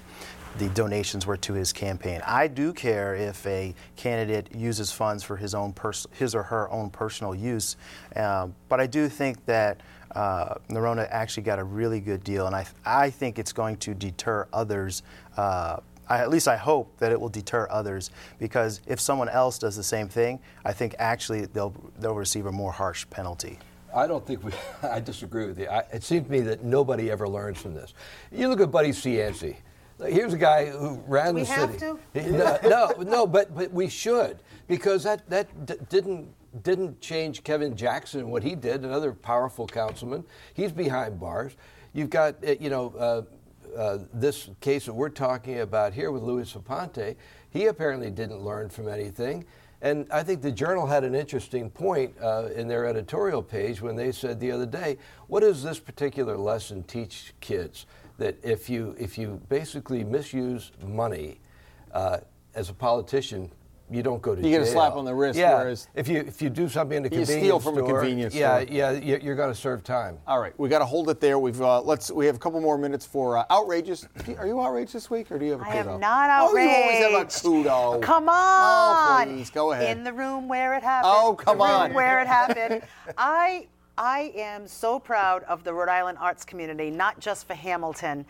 the 0.57 0.69
donations 0.69 1.27
were 1.27 1.37
to 1.37 1.53
his 1.53 1.71
campaign. 1.71 2.19
I 2.25 2.47
do 2.47 2.73
care 2.73 3.13
if 3.13 3.45
a 3.45 3.75
candidate 3.95 4.55
uses 4.55 4.91
funds 4.91 5.23
for 5.23 5.37
his 5.37 5.53
own 5.53 5.71
pers- 5.71 6.07
his 6.11 6.33
or 6.33 6.41
her 6.43 6.67
own 6.71 6.89
personal 6.89 7.35
use, 7.35 7.77
um, 8.15 8.55
but 8.67 8.79
I 8.79 8.87
do 8.87 9.07
think 9.07 9.45
that 9.45 9.81
uh, 10.11 10.55
Neronha 10.69 11.07
actually 11.11 11.43
got 11.43 11.59
a 11.59 11.63
really 11.63 11.99
good 11.99 12.23
deal, 12.23 12.47
and 12.47 12.55
I 12.55 12.65
I 12.85 13.09
think 13.09 13.39
it's 13.39 13.53
going 13.53 13.77
to 13.77 13.93
deter 13.93 14.47
others. 14.53 15.03
Uh, 15.35 15.77
I, 16.09 16.19
at 16.19 16.29
least 16.29 16.47
I 16.47 16.55
hope 16.55 16.97
that 16.99 17.11
it 17.11 17.19
will 17.19 17.29
deter 17.29 17.67
others 17.69 18.11
because 18.39 18.81
if 18.87 18.99
someone 18.99 19.27
else 19.27 19.59
does 19.59 19.75
the 19.75 19.83
same 19.83 20.07
thing, 20.07 20.39
I 20.63 20.73
think 20.73 20.95
actually 20.99 21.45
they'll 21.45 21.75
they'll 21.99 22.15
receive 22.15 22.45
a 22.45 22.51
more 22.51 22.71
harsh 22.71 23.05
penalty. 23.09 23.59
I 23.93 24.07
don't 24.07 24.25
think 24.25 24.43
we. 24.43 24.51
I 24.83 24.99
disagree 24.99 25.45
with 25.47 25.59
you. 25.59 25.67
I, 25.67 25.79
it 25.91 26.03
seems 26.03 26.25
to 26.25 26.31
me 26.31 26.41
that 26.41 26.63
nobody 26.63 27.09
ever 27.11 27.27
learns 27.27 27.59
from 27.59 27.73
this. 27.73 27.93
You 28.31 28.47
look 28.47 28.61
at 28.61 28.71
Buddy 28.71 28.91
Cianci. 28.91 29.57
Here's 30.05 30.33
a 30.33 30.37
guy 30.37 30.65
who 30.65 31.01
ran 31.07 31.35
we 31.35 31.41
the 31.41 31.47
have 31.47 31.79
city. 31.79 31.97
to? 32.13 32.31
No, 32.31 32.57
no, 32.63 32.91
no, 33.01 33.27
but 33.27 33.55
but 33.55 33.71
we 33.71 33.89
should 33.89 34.39
because 34.67 35.03
that 35.03 35.27
that 35.29 35.65
d- 35.65 35.75
didn't 35.89 36.27
didn't 36.63 37.01
change 37.01 37.43
Kevin 37.43 37.75
Jackson 37.75 38.21
and 38.21 38.31
what 38.31 38.43
he 38.43 38.55
did. 38.55 38.83
Another 38.83 39.13
powerful 39.13 39.65
councilman. 39.67 40.23
He's 40.53 40.71
behind 40.71 41.19
bars. 41.19 41.55
You've 41.93 42.09
got 42.09 42.35
uh, 42.45 42.55
you 42.59 42.69
know. 42.69 42.93
Uh, 42.97 43.21
uh, 43.75 43.99
this 44.13 44.49
case 44.59 44.85
that 44.85 44.93
we're 44.93 45.09
talking 45.09 45.59
about 45.59 45.93
here 45.93 46.09
with 46.11 46.23
Louis 46.23 46.51
Aponte, 46.53 47.15
he 47.51 47.65
apparently 47.65 48.09
didn't 48.09 48.41
learn 48.41 48.69
from 48.69 48.87
anything. 48.87 49.45
And 49.81 50.07
I 50.11 50.23
think 50.23 50.41
the 50.41 50.51
Journal 50.51 50.87
had 50.87 51.03
an 51.03 51.13
interesting 51.13 51.69
point 51.69 52.15
uh, 52.19 52.47
in 52.55 52.67
their 52.67 52.87
editorial 52.87 53.43
page 53.43 53.79
when 53.81 53.95
they 53.95 54.11
said 54.11 54.39
the 54.39 54.51
other 54.51 54.65
day, 54.65 54.97
what 55.27 55.41
does 55.41 55.61
this 55.61 55.79
particular 55.79 56.37
lesson 56.37 56.81
teach 56.83 57.33
kids? 57.39 57.85
That 58.17 58.37
if 58.43 58.69
you, 58.69 58.95
if 58.97 59.17
you 59.17 59.39
basically 59.47 60.03
misuse 60.03 60.71
money 60.83 61.39
uh, 61.91 62.17
as 62.55 62.69
a 62.69 62.73
politician, 62.73 63.51
you 63.91 64.01
don't 64.03 64.21
go 64.23 64.33
to 64.35 64.41
You 64.41 64.43
jail. 64.43 64.51
You 64.53 64.57
get 64.59 64.67
a 64.67 64.71
slap 64.71 64.93
on 64.95 65.05
the 65.05 65.13
wrist, 65.13 65.37
Yeah, 65.39 65.53
whereas- 65.59 65.87
if 65.95 66.07
you 66.09 66.17
if 66.19 66.41
you 66.41 66.49
do 66.49 66.67
something 66.67 66.97
in 66.97 67.03
a 67.03 67.05
You 67.05 67.09
convenience 67.19 67.43
steal 67.45 67.59
from 67.59 67.77
a 67.77 67.83
convenience 67.87 68.35
yeah, 68.35 68.59
store. 68.63 68.73
yeah, 68.75 68.91
you- 68.91 69.19
you're 69.21 69.35
going 69.35 69.53
to 69.53 69.55
serve 69.57 69.83
time. 69.83 70.17
All 70.27 70.39
right, 70.41 70.51
we 70.59 70.67
got 70.67 70.79
to 70.79 70.85
hold 70.85 71.09
it 71.09 71.21
there. 71.21 71.37
We've 71.39 71.61
uh, 71.61 71.79
let's 71.81 72.11
we 72.11 72.25
have 72.25 72.35
a 72.35 72.39
couple 72.39 72.59
more 72.59 72.77
minutes 72.77 73.05
for 73.05 73.37
uh, 73.37 73.45
outrageous. 73.51 74.05
Are 74.39 74.45
you 74.47 74.59
outraged 74.59 74.91
this 74.93 75.09
week, 75.11 75.31
or 75.31 75.37
do 75.39 75.45
you 75.45 75.51
have 75.51 75.61
a 75.61 75.63
I 75.63 75.75
kudo? 75.75 75.93
am 75.93 75.99
not 76.01 76.29
Oh, 76.51 76.57
you 76.57 76.69
always 76.69 76.97
have 76.97 77.13
a 77.21 77.25
kudo. 77.25 78.01
Come 78.01 78.27
on. 78.27 78.35
Oh, 78.35 79.15
on. 79.21 79.27
please, 79.35 79.49
go 79.51 79.71
ahead. 79.71 79.95
In 79.95 80.03
the 80.03 80.11
room 80.11 80.49
where 80.49 80.73
it 80.73 80.83
happened. 80.83 81.13
Oh, 81.15 81.35
come 81.35 81.59
the 81.59 81.63
room 81.63 81.73
on. 81.73 81.93
Where 81.93 82.19
it 82.19 82.27
happened. 82.27 82.81
I 83.17 83.67
I 83.99 84.31
am 84.35 84.67
so 84.67 84.99
proud 84.99 85.41
of 85.45 85.63
the 85.63 85.73
Rhode 85.73 85.89
Island 85.89 86.19
arts 86.21 86.45
community, 86.45 86.91
not 86.91 87.19
just 87.19 87.47
for 87.47 87.55
Hamilton, 87.55 88.27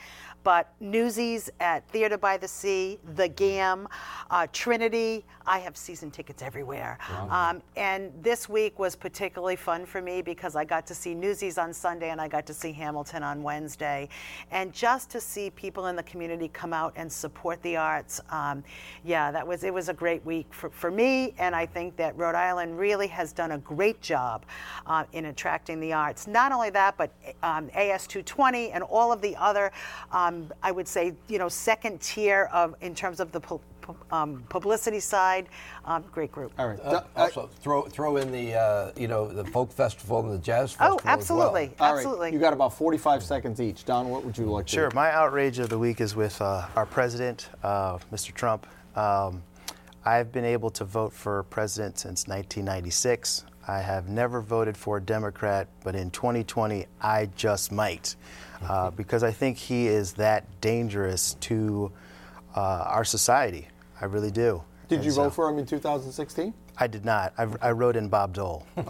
but 0.47 0.71
Newsies 0.79 1.49
at 1.59 1.85
Theater 1.89 2.17
by 2.17 2.37
the 2.37 2.47
Sea, 2.47 2.99
The 3.15 3.27
Gamm, 3.27 3.85
uh, 4.31 4.47
Trinity. 4.53 5.25
I 5.45 5.59
have 5.59 5.75
season 5.75 6.09
tickets 6.09 6.41
everywhere. 6.41 6.97
Um, 7.29 7.61
and 7.75 8.13
this 8.21 8.47
week 8.47 8.79
was 8.79 8.95
particularly 8.95 9.57
fun 9.57 9.85
for 9.85 10.01
me 10.01 10.21
because 10.21 10.55
I 10.55 10.63
got 10.63 10.87
to 10.87 10.95
see 10.95 11.13
Newsies 11.13 11.57
on 11.57 11.73
Sunday 11.73 12.11
and 12.11 12.21
I 12.21 12.29
got 12.29 12.45
to 12.47 12.53
see 12.53 12.71
Hamilton 12.71 13.23
on 13.23 13.43
Wednesday. 13.43 14.07
And 14.51 14.71
just 14.73 15.09
to 15.09 15.19
see 15.19 15.49
people 15.49 15.87
in 15.87 15.97
the 15.97 16.03
community 16.03 16.47
come 16.47 16.71
out 16.71 16.93
and 16.95 17.11
support 17.11 17.61
the 17.61 17.75
arts, 17.75 18.21
um, 18.29 18.63
yeah, 19.03 19.31
that 19.31 19.45
was 19.45 19.65
it 19.65 19.73
was 19.73 19.89
a 19.89 19.93
great 19.93 20.25
week 20.25 20.53
for, 20.53 20.69
for 20.69 20.91
me. 20.91 21.33
And 21.39 21.55
I 21.55 21.65
think 21.65 21.97
that 21.97 22.17
Rhode 22.17 22.35
Island 22.35 22.77
really 22.77 23.07
has 23.07 23.33
done 23.33 23.51
a 23.51 23.57
great 23.57 24.01
job 24.01 24.45
uh, 24.85 25.03
in 25.11 25.25
attracting 25.25 25.81
the 25.81 25.91
arts. 25.91 26.25
Not 26.25 26.53
only 26.53 26.69
that, 26.69 26.97
but 26.97 27.11
um, 27.43 27.67
AS220 27.69 28.71
and 28.73 28.83
all 28.83 29.11
of 29.11 29.21
the 29.21 29.35
other, 29.35 29.71
um, 30.11 30.36
I 30.63 30.71
would 30.71 30.87
say, 30.87 31.13
you 31.27 31.37
know, 31.39 31.49
second 31.49 32.01
tier 32.01 32.49
of 32.53 32.75
in 32.81 32.93
terms 32.95 33.19
of 33.19 33.31
the 33.31 33.39
pu- 33.39 33.61
pu- 33.81 33.95
um, 34.11 34.43
publicity 34.49 34.99
side. 34.99 35.47
Um, 35.85 36.03
great 36.11 36.31
group. 36.31 36.51
All 36.57 36.67
right. 36.67 36.79
Uh, 36.83 36.89
Do- 36.89 36.95
uh, 36.97 37.21
also, 37.23 37.49
throw 37.61 37.83
throw 37.83 38.17
in 38.17 38.31
the 38.31 38.53
uh, 38.55 38.91
you 38.95 39.07
know 39.07 39.27
the 39.27 39.45
folk 39.45 39.71
festival 39.71 40.19
and 40.21 40.31
the 40.33 40.37
jazz 40.37 40.71
festival. 40.73 40.93
Oh, 40.93 40.97
as 40.99 41.05
well. 41.05 41.13
absolutely, 41.13 41.71
all 41.79 41.93
right, 41.93 41.97
absolutely. 41.99 42.31
You 42.33 42.39
got 42.39 42.53
about 42.53 42.73
45 42.73 43.23
seconds 43.23 43.61
each. 43.61 43.85
Don, 43.85 44.09
what 44.09 44.23
would 44.25 44.37
you 44.37 44.45
like 44.45 44.65
to? 44.67 44.71
Sure. 44.73 44.91
My 44.93 45.11
outrage 45.11 45.59
of 45.59 45.69
the 45.69 45.77
week 45.79 46.01
is 46.01 46.15
with 46.15 46.41
uh, 46.41 46.67
our 46.75 46.85
president, 46.85 47.49
uh, 47.63 47.97
Mr. 48.11 48.33
Trump. 48.33 48.67
Um, 48.95 49.43
I've 50.05 50.31
been 50.31 50.45
able 50.45 50.69
to 50.71 50.85
vote 50.85 51.11
for 51.11 51.43
president 51.43 51.99
since 51.99 52.27
1996. 52.27 53.43
I 53.67 53.79
have 53.79 54.07
never 54.07 54.39
voted 54.41 54.77
for 54.77 54.97
a 54.97 55.01
Democrat, 55.01 55.67
but 55.83 55.93
in 55.95 56.09
2020, 56.11 56.85
I 57.01 57.25
just 57.35 57.71
might, 57.71 58.15
uh, 58.67 58.91
because 58.91 59.23
I 59.23 59.31
think 59.31 59.57
he 59.57 59.87
is 59.87 60.13
that 60.13 60.45
dangerous 60.61 61.33
to 61.41 61.91
uh, 62.55 62.59
our 62.87 63.03
society. 63.03 63.67
I 63.99 64.05
really 64.05 64.31
do. 64.31 64.63
Did 64.87 64.97
And 64.97 65.05
you 65.05 65.11
so- 65.11 65.23
vote 65.23 65.33
for 65.33 65.49
him 65.49 65.59
in 65.59 65.65
2016? 65.65 66.53
I 66.79 66.85
did 66.85 67.03
not. 67.05 67.33
I, 67.39 67.47
I 67.59 67.71
wrote 67.71 67.95
in 67.95 68.07
Bob 68.07 68.35
Dole. 68.35 68.63
I'm 68.77 68.85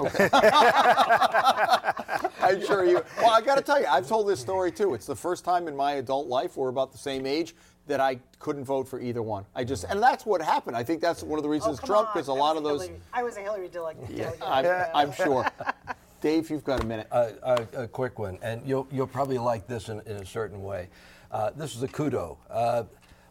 sure 2.66 2.84
you. 2.86 3.02
Well, 3.18 3.32
I 3.32 3.40
got 3.42 3.56
to 3.56 3.62
tell 3.62 3.80
you, 3.80 3.88
I've 3.88 4.08
told 4.08 4.28
this 4.28 4.42
story 4.42 4.74
too. 4.74 4.94
It's 4.94 5.06
the 5.06 5.16
first 5.16 5.46
time 5.46 5.70
in 5.70 5.76
my 5.76 5.94
adult 5.94 6.28
life, 6.28 6.58
we're 6.58 6.68
about 6.68 6.92
the 6.92 6.98
same 6.98 7.26
age, 7.26 7.56
that 7.88 8.00
I 8.00 8.20
couldn't 8.40 8.66
vote 8.66 8.88
for 8.88 9.00
either 9.00 9.24
one. 9.24 9.46
I 9.56 9.64
just, 9.64 9.86
and 9.86 10.02
that's 10.02 10.26
what 10.26 10.42
happened. 10.42 10.76
I 10.76 10.84
think 10.84 11.02
that's 11.02 11.24
one 11.24 11.40
of 11.40 11.44
the 11.44 11.50
reasons 11.50 11.80
Trump, 11.80 12.14
because 12.14 12.28
a 12.28 12.34
lot 12.34 12.58
of 12.58 12.64
those. 12.64 12.90
I 13.14 13.24
was 13.24 13.38
a 13.38 13.42
Hillary 13.42 13.70
delegate. 13.70 14.38
I'm, 14.46 14.66
I'm 14.94 15.12
sure. 15.12 15.50
Dave, 16.22 16.50
you've 16.50 16.64
got 16.64 16.84
a 16.84 16.86
minute. 16.86 17.08
a, 17.12 17.34
a, 17.44 17.84
a 17.84 17.88
quick 17.88 18.20
one, 18.20 18.40
and 18.42 18.62
you'll, 18.66 18.88
you'll 18.92 19.08
probably 19.08 19.38
like 19.38 19.68
this 19.68 19.90
in, 19.90 20.02
in 20.02 20.18
a 20.18 20.26
certain 20.26 20.64
way. 20.64 20.90
Uh, 21.32 21.52
this 21.56 21.76
is 21.76 21.84
a 21.84 21.88
kudo. 21.88 22.38
Uh, 22.50 22.84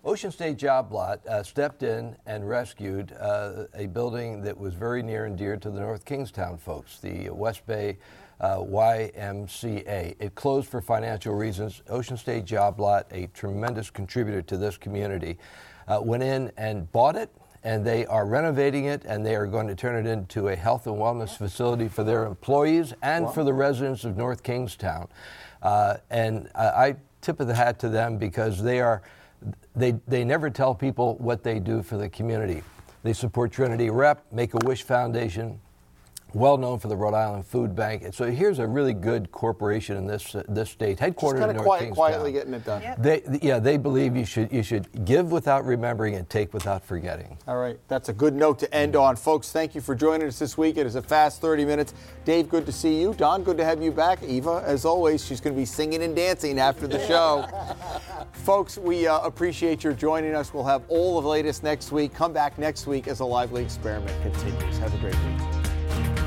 Ocean 0.04 0.30
State 0.30 0.56
Job 0.56 0.92
Lot 0.92 1.26
uh, 1.26 1.42
stepped 1.42 1.82
in 1.82 2.14
and 2.26 2.48
rescued 2.48 3.12
uh, 3.18 3.64
a 3.74 3.86
building 3.86 4.40
that 4.42 4.56
was 4.56 4.72
very 4.72 5.02
near 5.02 5.24
and 5.24 5.36
dear 5.36 5.56
to 5.56 5.68
the 5.68 5.80
North 5.80 6.04
Kingstown 6.04 6.58
folks, 6.58 7.00
the 7.00 7.28
West 7.30 7.66
Bay 7.66 7.98
uh, 8.40 8.58
YMCA. 8.58 10.16
It 10.18 10.34
closed 10.34 10.68
for 10.68 10.80
financial 10.80 11.34
reasons. 11.34 11.82
Ocean 11.88 12.16
State 12.16 12.44
Job 12.44 12.80
Lot, 12.80 13.06
a 13.10 13.26
tremendous 13.28 13.90
contributor 13.90 14.42
to 14.42 14.56
this 14.56 14.76
community, 14.76 15.38
uh, 15.88 16.00
went 16.02 16.22
in 16.22 16.52
and 16.56 16.90
bought 16.92 17.16
it 17.16 17.30
and 17.66 17.84
they 17.84 18.06
are 18.06 18.26
renovating 18.26 18.84
it 18.84 19.04
and 19.04 19.26
they 19.26 19.34
are 19.34 19.46
going 19.46 19.66
to 19.66 19.74
turn 19.74 20.06
it 20.06 20.08
into 20.08 20.48
a 20.48 20.56
health 20.56 20.86
and 20.86 20.96
wellness 20.96 21.36
facility 21.36 21.88
for 21.88 22.04
their 22.04 22.24
employees 22.24 22.94
and 23.02 23.28
for 23.34 23.42
the 23.42 23.52
residents 23.52 24.04
of 24.04 24.16
North 24.16 24.44
Kingstown. 24.44 25.08
Uh, 25.62 25.96
and 26.08 26.48
I, 26.54 26.66
I 26.66 26.96
tip 27.20 27.40
of 27.40 27.48
the 27.48 27.54
hat 27.56 27.80
to 27.80 27.88
them 27.88 28.18
because 28.18 28.62
they 28.62 28.80
are 28.80 29.02
they, 29.74 29.92
they 30.06 30.24
never 30.24 30.48
tell 30.48 30.74
people 30.74 31.16
what 31.16 31.42
they 31.42 31.58
do 31.58 31.82
for 31.82 31.96
the 31.96 32.08
community. 32.08 32.62
They 33.02 33.12
support 33.12 33.50
Trinity 33.50 33.90
Rep, 33.90 34.24
Make 34.32 34.54
a 34.54 34.58
Wish 34.64 34.84
Foundation, 34.84 35.60
well 36.36 36.58
known 36.58 36.78
for 36.78 36.88
the 36.88 36.96
Rhode 36.96 37.14
Island 37.14 37.46
Food 37.46 37.74
Bank. 37.74 38.02
And 38.02 38.14
so 38.14 38.30
here's 38.30 38.58
a 38.58 38.66
really 38.66 38.92
good 38.92 39.32
corporation 39.32 39.96
in 39.96 40.06
this 40.06 40.34
uh, 40.34 40.42
this 40.48 40.70
state, 40.70 40.98
Just 40.98 41.16
headquartered 41.16 41.38
kind 41.38 41.44
in 41.44 41.50
of 41.50 41.56
North 41.56 41.66
quiet, 41.66 41.80
Kingstown. 41.80 41.94
quietly 41.96 42.32
getting 42.32 42.54
it 42.54 42.64
done. 42.64 42.82
They, 42.98 43.22
yeah, 43.42 43.58
they 43.58 43.76
believe 43.76 44.16
you 44.16 44.24
should 44.24 44.52
you 44.52 44.62
should 44.62 45.04
give 45.04 45.32
without 45.32 45.64
remembering 45.64 46.14
and 46.14 46.28
take 46.28 46.52
without 46.52 46.84
forgetting. 46.84 47.38
All 47.48 47.56
right, 47.56 47.78
that's 47.88 48.08
a 48.08 48.12
good 48.12 48.34
note 48.34 48.58
to 48.60 48.74
end 48.74 48.96
on. 48.96 49.16
Folks, 49.16 49.50
thank 49.50 49.74
you 49.74 49.80
for 49.80 49.94
joining 49.94 50.28
us 50.28 50.38
this 50.38 50.58
week. 50.58 50.76
It 50.76 50.86
is 50.86 50.94
a 50.94 51.02
fast 51.02 51.40
30 51.40 51.64
minutes. 51.64 51.94
Dave, 52.24 52.48
good 52.48 52.66
to 52.66 52.72
see 52.72 53.00
you. 53.00 53.14
Don, 53.14 53.42
good 53.42 53.56
to 53.56 53.64
have 53.64 53.82
you 53.82 53.90
back. 53.90 54.22
Eva, 54.22 54.62
as 54.66 54.84
always, 54.84 55.24
she's 55.24 55.40
going 55.40 55.54
to 55.54 55.60
be 55.60 55.64
singing 55.66 56.02
and 56.02 56.14
dancing 56.14 56.58
after 56.58 56.86
the 56.86 57.04
show. 57.06 57.46
Folks, 58.32 58.78
we 58.78 59.06
uh, 59.06 59.20
appreciate 59.20 59.82
your 59.82 59.92
joining 59.92 60.34
us. 60.34 60.52
We'll 60.52 60.64
have 60.64 60.82
all 60.88 61.20
the 61.20 61.28
latest 61.28 61.62
next 61.62 61.92
week. 61.92 62.14
Come 62.14 62.32
back 62.32 62.58
next 62.58 62.86
week 62.86 63.08
as 63.08 63.20
a 63.20 63.24
lively 63.24 63.62
experiment 63.62 64.20
continues. 64.22 64.78
Have 64.78 64.94
a 64.94 64.98
great 64.98 65.14
week. 65.14 66.25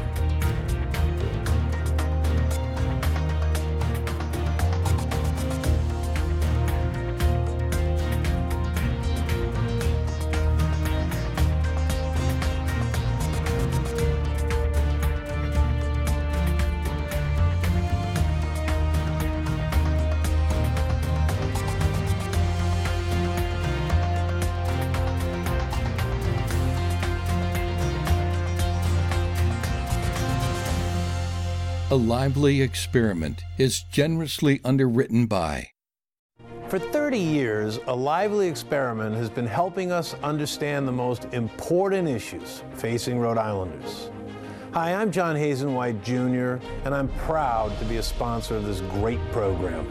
Lively 32.19 32.62
experiment 32.62 33.43
is 33.58 33.86
generously 33.93 34.60
underwritten 34.65 35.25
by. 35.25 35.65
For 36.67 36.77
30 36.77 37.17
years, 37.17 37.79
A 37.88 37.95
Lively 37.95 38.49
Experiment 38.49 39.15
has 39.15 39.29
been 39.29 39.47
helping 39.47 39.93
us 39.93 40.15
understand 40.21 40.86
the 40.86 40.91
most 40.91 41.27
important 41.32 42.10
issues 42.10 42.62
facing 42.73 43.19
Rhode 43.19 43.38
Islanders. 43.38 44.12
Hi, 44.73 44.95
I'm 44.95 45.13
John 45.13 45.38
Hazen 45.38 45.73
White 45.73 46.03
Jr., 46.03 46.58
and 46.84 46.93
I'm 46.93 47.08
proud 47.19 47.79
to 47.79 47.86
be 47.86 47.95
a 47.95 48.03
sponsor 48.03 48.58
of 48.58 48.65
this 48.65 48.82
great 48.99 49.21
program. 49.32 49.88